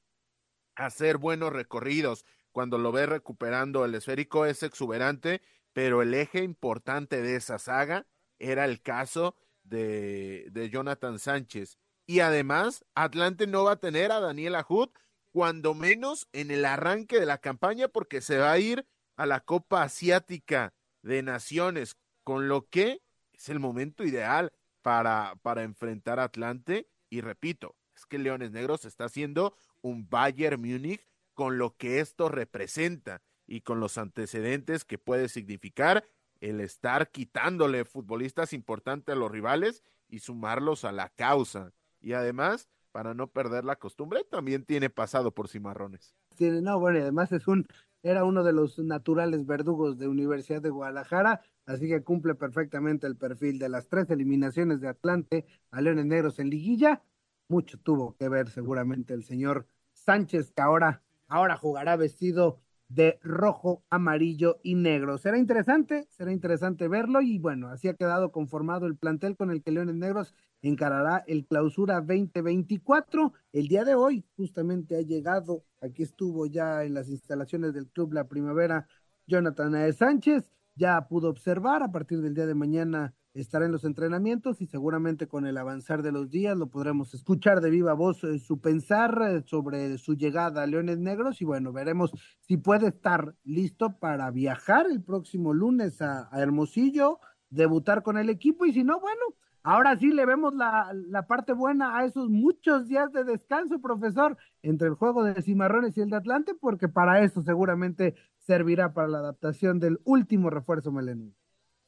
hacer 0.75 1.17
buenos 1.17 1.51
recorridos, 1.51 2.27
cuando 2.53 2.77
lo 2.77 2.93
ves 2.93 3.09
recuperando 3.09 3.87
el 3.87 3.95
esférico 3.95 4.45
es 4.45 4.63
exuberante, 4.63 5.41
pero 5.73 6.03
el 6.03 6.13
eje 6.13 6.43
importante 6.43 7.23
de 7.23 7.37
esa 7.37 7.59
saga 7.59 8.07
era 8.39 8.67
el 8.67 8.83
caso 8.83 9.35
de, 9.65 10.47
de 10.51 10.69
Jonathan 10.69 11.19
Sánchez. 11.19 11.79
Y 12.05 12.21
además, 12.21 12.85
Atlante 12.95 13.47
no 13.47 13.65
va 13.65 13.73
a 13.73 13.81
tener 13.81 14.13
a 14.13 14.21
Daniel 14.21 14.57
Ajud, 14.57 14.91
cuando 15.37 15.75
menos 15.75 16.31
en 16.33 16.51
el 16.51 16.65
arranque 16.65 17.21
de 17.21 17.27
la 17.27 17.37
campaña, 17.37 17.89
porque 17.89 18.23
se 18.23 18.39
va 18.39 18.53
a 18.53 18.59
ir 18.59 18.87
a 19.17 19.27
la 19.27 19.41
Copa 19.41 19.83
Asiática 19.83 20.73
de 21.03 21.23
Naciones, 21.23 21.99
con 22.25 22.49
lo 22.49 22.71
que 22.71 23.03
es 23.35 23.51
el 23.51 23.61
momento 23.61 24.03
ideal 24.03 24.55
para, 24.81 25.35
para 25.43 25.63
enfrentar 25.63 26.21
a 26.21 26.25
Atlante. 26.25 26.89
Y 27.11 27.21
repito, 27.21 27.77
es 27.95 28.07
que 28.07 28.17
Leones 28.19 28.51
Negros 28.51 28.87
está 28.87 29.05
haciendo 29.05 29.55
un 29.83 30.09
Bayern 30.09 30.59
Múnich 30.59 31.07
con 31.35 31.59
lo 31.59 31.77
que 31.77 32.01
esto 32.01 32.31
representa 32.31 33.21
y 33.47 33.61
con 33.61 33.79
los 33.79 33.99
antecedentes 33.99 34.87
que 34.87 34.97
puede 34.97 35.29
significar 35.29 36.03
el 36.41 36.63
estar 36.63 37.11
quitándole 37.11 37.85
futbolistas 37.85 38.55
importantes 38.55 39.13
a 39.13 39.19
los 39.19 39.31
rivales 39.31 39.85
y 40.09 40.21
sumarlos 40.21 40.87
a 40.87 40.93
la 40.93 41.11
causa 41.11 41.75
y 42.01 42.13
además, 42.13 42.69
para 42.97 43.13
no 43.13 43.27
perder 43.27 43.67
la 43.67 43.77
costumbre, 43.77 44.25
también 44.25 44.65
tiene 44.65 44.89
pasado 44.89 45.31
por 45.31 45.49
cimarrones. 45.49 46.15
Tiene, 46.35 46.63
no, 46.63 46.81
bueno, 46.81 46.97
y 46.97 47.03
además 47.03 47.31
es 47.31 47.47
un, 47.47 47.67
era 48.03 48.25
uno 48.25 48.43
de 48.43 48.55
los 48.55 48.79
naturales 48.79 49.45
verdugos 49.45 49.99
de 49.99 50.09
Universidad 50.09 50.63
de 50.63 50.71
Guadalajara, 50.71 51.43
así 51.67 51.89
que 51.89 52.03
cumple 52.03 52.35
perfectamente 52.35 53.07
el 53.07 53.19
perfil 53.19 53.59
de 53.59 53.69
las 53.69 53.89
tres 53.89 54.09
eliminaciones 54.09 54.81
de 54.81 54.89
Atlante 54.89 55.45
a 55.71 55.83
Leones 55.83 56.07
Negros 56.07 56.39
en 56.39 56.49
liguilla. 56.49 57.03
Mucho 57.49 57.79
tuvo 57.79 58.17
que 58.17 58.31
ver 58.31 58.49
seguramente 58.49 59.13
el 59.13 59.25
señor 59.25 59.67
Sánchez, 59.93 60.53
que 60.53 60.63
ahora, 60.63 61.03
ahora 61.29 61.59
jugará 61.59 61.97
vestido 61.97 62.61
de 62.89 63.19
rojo, 63.23 63.85
amarillo 63.91 64.59
y 64.63 64.75
negro. 64.75 65.19
Será 65.19 65.37
interesante, 65.37 66.07
será 66.09 66.33
interesante 66.33 66.89
verlo 66.89 67.21
y 67.21 67.39
bueno, 67.39 67.69
así 67.69 67.89
ha 67.89 67.95
quedado 67.95 68.33
conformado 68.33 68.87
el 68.87 68.97
plantel 68.97 69.37
con 69.37 69.51
el 69.51 69.63
que 69.63 69.73
Leones 69.73 69.97
Negros 69.97 70.35
encarará 70.63 71.25
el 71.27 71.47
clausura 71.47 72.01
2024. 72.01 73.33
El 73.53 73.69
día 73.69 73.85
de 73.85 73.95
hoy 73.95 74.25
justamente 74.37 74.97
ha 74.97 75.03
llegado, 75.03 75.65
aquí 75.81 76.03
estuvo 76.03 76.47
ya 76.47 76.85
en 76.85 76.95
las 76.95 77.09
instalaciones 77.09 77.73
del 77.75 77.89
club 77.89 78.13
La 78.13 78.29
Primavera, 78.29 78.89
Jonathan 79.27 79.93
Sánchez, 79.93 80.51
ya 80.75 81.09
pudo 81.09 81.29
observar 81.29 81.83
a 81.83 81.91
partir 81.91 82.21
del 82.21 82.35
día 82.35 82.47
de 82.47 82.55
mañana 82.55 83.15
estará 83.41 83.67
en 83.67 83.73
los 83.73 83.85
entrenamientos 83.85 84.61
y 84.61 84.67
seguramente 84.67 85.27
con 85.27 85.47
el 85.47 85.59
avanzar 85.59 86.03
de 86.03 86.13
los 86.13 86.31
días 86.31 86.57
lo 86.57 86.69
podremos 86.69 87.13
escuchar 87.15 87.61
de 87.61 87.71
viva 87.71 87.93
voz 87.93 88.25
eh, 88.25 88.39
su 88.39 88.61
pensar 88.61 89.19
eh, 89.29 89.43
sobre 89.47 89.99
su 89.99 90.15
llegada 90.15 90.63
a 90.63 90.67
Leones 90.67 90.99
Negros. 90.99 91.41
Y 91.43 91.45
bueno, 91.45 91.73
veremos 91.73 92.13
si 92.41 92.57
puede 92.57 92.89
estar 92.89 93.35
listo 93.45 93.99
para 93.99 94.31
viajar 94.31 94.87
el 94.91 95.03
próximo 95.03 95.53
lunes 95.53 96.01
a, 96.01 96.29
Hermosillo, 96.33 97.21
debutar 97.51 98.03
con 98.03 98.17
el 98.19 98.31
equipo. 98.31 98.65
Y 98.67 98.73
si 98.73 98.85
no, 98.85 99.01
bueno, 99.01 99.23
ahora 99.67 99.99
sí 99.99 100.13
le 100.13 100.25
vemos 100.25 100.55
la, 100.55 101.27
parte 101.27 101.53
buena 101.53 101.99
a 101.99 102.05
esos 102.05 102.31
muchos 102.31 102.87
días 102.87 103.13
de 103.13 103.25
descanso, 103.25 103.81
profesor, 103.81 104.37
entre 104.63 104.87
el 104.87 104.95
juego 104.95 105.25
de 105.25 105.43
Cimarrones 105.43 105.99
y 105.99 106.03
el 106.03 106.11
de 106.11 106.17
Atlante, 106.17 106.55
porque 106.55 106.89
para 106.89 107.23
eso 107.23 107.43
seguramente 107.43 108.15
servirá 108.39 108.95
para 108.95 109.09
la 109.09 109.19
adaptación 109.19 109.81
del 109.81 109.99
último 110.05 110.51
refuerzo 110.51 110.93
melenú. 110.93 111.35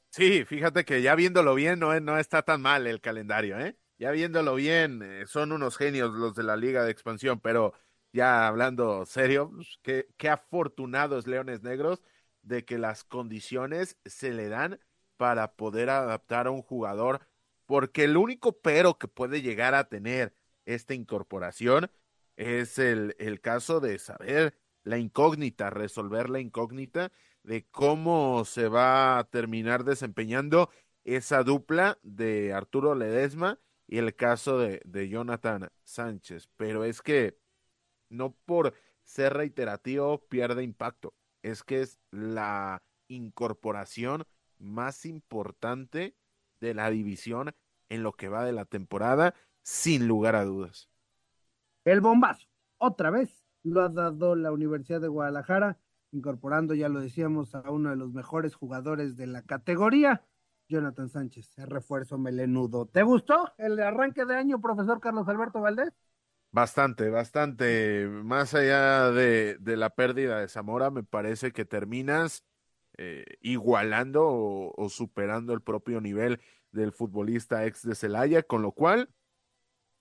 Sí, 0.09 0.43
fíjate 0.43 0.83
que 0.83 1.01
ya 1.01 1.15
viéndolo 1.15 1.55
bien 1.55 1.79
no, 1.79 1.97
no 2.01 2.17
está 2.17 2.41
tan 2.41 2.61
mal 2.61 2.85
el 2.85 2.99
calendario, 2.99 3.57
¿eh? 3.57 3.77
Ya 3.97 4.11
viéndolo 4.11 4.55
bien, 4.55 5.01
eh, 5.01 5.25
son 5.25 5.53
unos 5.53 5.77
genios 5.77 6.13
los 6.13 6.35
de 6.35 6.43
la 6.43 6.57
Liga 6.57 6.83
de 6.83 6.91
Expansión, 6.91 7.39
pero 7.39 7.73
ya 8.11 8.47
hablando 8.47 9.05
serio, 9.05 9.51
pues, 9.55 9.79
qué, 9.81 10.07
qué 10.17 10.29
afortunados 10.29 11.27
Leones 11.27 11.63
Negros 11.63 12.01
de 12.41 12.65
que 12.65 12.77
las 12.77 13.05
condiciones 13.05 13.97
se 14.05 14.33
le 14.33 14.49
dan 14.49 14.79
para 15.15 15.53
poder 15.53 15.89
adaptar 15.89 16.47
a 16.47 16.51
un 16.51 16.61
jugador, 16.61 17.21
porque 17.69 18.05
el 18.05 18.17
único 18.17 18.59
pero 18.61 18.97
que 18.97 19.07
puede 19.07 19.43
llegar 19.43 19.75
a 19.75 19.89
tener 19.89 20.33
esta 20.65 20.95
incorporación 20.95 21.91
es 22.35 22.79
el, 22.79 23.15
el 23.19 23.41
caso 23.41 23.79
de 23.79 23.99
saber 23.99 24.57
la 24.83 24.97
incógnita, 24.97 25.69
resolver 25.69 26.31
la 26.31 26.39
incógnita 26.39 27.11
de 27.43 27.67
cómo 27.69 28.43
se 28.43 28.69
va 28.69 29.19
a 29.19 29.23
terminar 29.25 29.83
desempeñando 29.83 30.71
esa 31.03 31.43
dupla 31.43 31.99
de 32.01 32.53
Arturo 32.53 32.95
Ledesma 32.95 33.59
y 33.85 33.99
el 33.99 34.15
caso 34.15 34.57
de, 34.57 34.81
de 34.83 35.07
Jonathan 35.07 35.69
Sánchez. 35.83 36.49
Pero 36.57 36.85
es 36.85 37.03
que 37.03 37.37
no 38.09 38.35
por 38.45 38.73
ser 39.03 39.33
reiterativo 39.35 40.25
pierde 40.27 40.63
impacto, 40.63 41.13
es 41.43 41.61
que 41.61 41.81
es 41.81 41.99
la 42.09 42.81
incorporación 43.09 44.25
más 44.57 45.05
importante 45.05 46.15
de 46.59 46.73
la 46.73 46.89
división 46.89 47.53
en 47.89 48.03
lo 48.03 48.13
que 48.13 48.29
va 48.29 48.45
de 48.45 48.53
la 48.53 48.65
temporada, 48.65 49.33
sin 49.63 50.07
lugar 50.07 50.35
a 50.35 50.45
dudas. 50.45 50.89
El 51.85 52.01
bombazo, 52.01 52.47
otra 52.77 53.09
vez 53.09 53.43
lo 53.63 53.81
ha 53.81 53.89
dado 53.89 54.35
la 54.35 54.51
Universidad 54.51 55.01
de 55.01 55.07
Guadalajara, 55.07 55.77
incorporando, 56.11 56.73
ya 56.73 56.89
lo 56.89 56.99
decíamos, 56.99 57.55
a 57.55 57.69
uno 57.69 57.89
de 57.89 57.95
los 57.95 58.13
mejores 58.13 58.55
jugadores 58.55 59.15
de 59.17 59.27
la 59.27 59.41
categoría, 59.43 60.25
Jonathan 60.67 61.09
Sánchez, 61.09 61.57
el 61.57 61.67
refuerzo 61.67 62.17
melenudo. 62.17 62.85
¿Te 62.85 63.03
gustó 63.03 63.53
el 63.57 63.79
arranque 63.79 64.25
de 64.25 64.35
año, 64.35 64.61
profesor 64.61 64.99
Carlos 64.99 65.27
Alberto 65.27 65.61
Valdés? 65.61 65.93
Bastante, 66.51 67.09
bastante. 67.09 68.07
Más 68.07 68.53
allá 68.55 69.11
de, 69.11 69.57
de 69.59 69.77
la 69.77 69.91
pérdida 69.91 70.39
de 70.39 70.47
Zamora, 70.47 70.89
me 70.89 71.03
parece 71.03 71.51
que 71.51 71.65
terminas 71.65 72.43
eh, 73.01 73.23
igualando 73.39 74.27
o, 74.27 74.73
o, 74.75 74.89
superando 74.89 75.53
el 75.53 75.61
propio 75.61 76.01
nivel 76.01 76.41
del 76.73 76.91
futbolista 76.91 77.65
ex 77.65 77.87
de 77.87 77.95
Celaya, 77.95 78.43
con 78.43 78.61
lo 78.61 78.73
cual, 78.73 79.09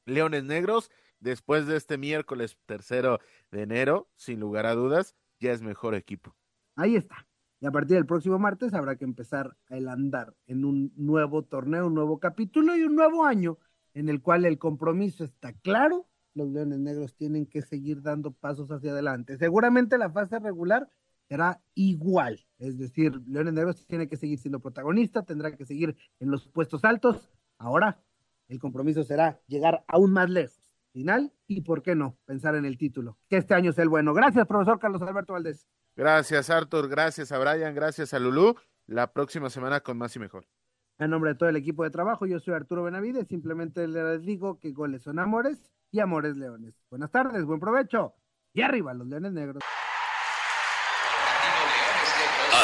Leones 0.05 0.43
Negros, 0.43 0.91
después 1.21 1.69
de 1.69 1.77
este 1.77 1.97
miércoles 1.97 2.59
tercero 2.67 3.21
de 3.53 3.63
enero, 3.63 4.11
sin 4.17 4.41
lugar 4.41 4.67
a 4.67 4.75
dudas, 4.75 5.15
ya 5.39 5.53
es 5.53 5.63
mejor 5.63 5.95
equipo. 5.95 6.35
Ahí 6.75 6.97
está. 6.97 7.29
Y 7.61 7.67
a 7.67 7.71
partir 7.71 7.97
del 7.97 8.07
próximo 8.07 8.41
martes 8.41 8.75
habrá 8.75 8.97
que 8.97 9.05
empezar 9.05 9.57
el 9.69 9.89
andar 9.89 10.35
en 10.47 10.65
un 10.65 10.93
nuevo 10.97 11.45
torneo, 11.45 11.87
un 11.87 11.95
nuevo 11.95 12.19
capítulo 12.19 12.77
y 12.77 12.83
un 12.83 12.97
nuevo 12.97 13.25
año 13.25 13.59
en 13.95 14.09
el 14.09 14.21
cual 14.21 14.45
el 14.45 14.59
compromiso 14.59 15.23
está 15.23 15.53
claro. 15.53 16.09
Los 16.35 16.49
Leones 16.49 16.81
Negros 16.81 17.15
tienen 17.15 17.47
que 17.47 17.63
seguir 17.63 18.03
dando 18.03 18.33
pasos 18.33 18.73
hacia 18.73 18.91
adelante. 18.91 19.39
Seguramente 19.39 19.99
la 19.99 20.11
fase 20.11 20.41
regular 20.41 20.89
será 21.29 21.61
igual. 21.75 22.47
Es 22.59 22.79
decir, 22.79 23.21
Leones 23.27 23.53
Negros 23.53 23.87
tiene 23.87 24.09
que 24.09 24.17
seguir 24.17 24.39
siendo 24.39 24.61
protagonista, 24.61 25.23
tendrá 25.23 25.55
que 25.55 25.65
seguir 25.65 25.97
en 26.19 26.31
los 26.31 26.49
puestos 26.49 26.85
altos. 26.85 27.31
Ahora 27.59 28.03
el 28.49 28.59
compromiso 28.59 29.05
será 29.05 29.41
llegar 29.47 29.85
aún 29.87 30.13
más 30.13 30.31
lejos. 30.31 30.59
Final 30.93 31.33
y, 31.47 31.61
¿por 31.61 31.83
qué 31.83 31.95
no?, 31.95 32.17
pensar 32.25 32.55
en 32.57 32.65
el 32.65 32.79
título. 32.79 33.19
Que 33.29 33.37
este 33.37 33.55
año 33.55 33.73
sea 33.73 33.85
el 33.85 33.91
bueno. 33.91 34.15
Gracias, 34.15 34.47
profesor 34.47 34.79
Carlos 34.79 35.03
Alberto 35.03 35.35
Valdés. 35.35 35.69
Gracias, 35.95 36.49
Arthur. 36.49 36.89
Gracias 36.89 37.31
a 37.31 37.39
Brian. 37.39 37.75
Gracias 37.75 38.15
a 38.15 38.19
Lulú. 38.19 38.55
La 38.87 39.13
próxima 39.13 39.51
semana 39.51 39.81
con 39.81 39.99
más 39.99 40.17
y 40.17 40.19
mejor. 40.19 40.47
En 40.99 41.11
nombre 41.11 41.33
de 41.33 41.37
todo 41.37 41.49
el 41.49 41.57
equipo 41.57 41.85
de 41.85 41.91
trabajo, 41.91 42.27
yo 42.27 42.41
soy 42.41 42.55
Arturo 42.55 42.85
Benavides. 42.85 43.29
Simplemente 43.29 43.87
les 43.87 44.23
digo 44.23 44.59
que 44.59 44.73
goles 44.73 45.03
son 45.03 45.19
amores 45.19 45.71
y 45.91 46.01
amores 46.01 46.37
leones. 46.37 46.75
Buenas 46.91 47.11
tardes, 47.11 47.45
buen 47.45 47.61
provecho. 47.61 48.15
Y 48.55 48.63
arriba 48.63 48.95
los 48.95 49.07
leones 49.07 49.33
negros. 49.33 49.63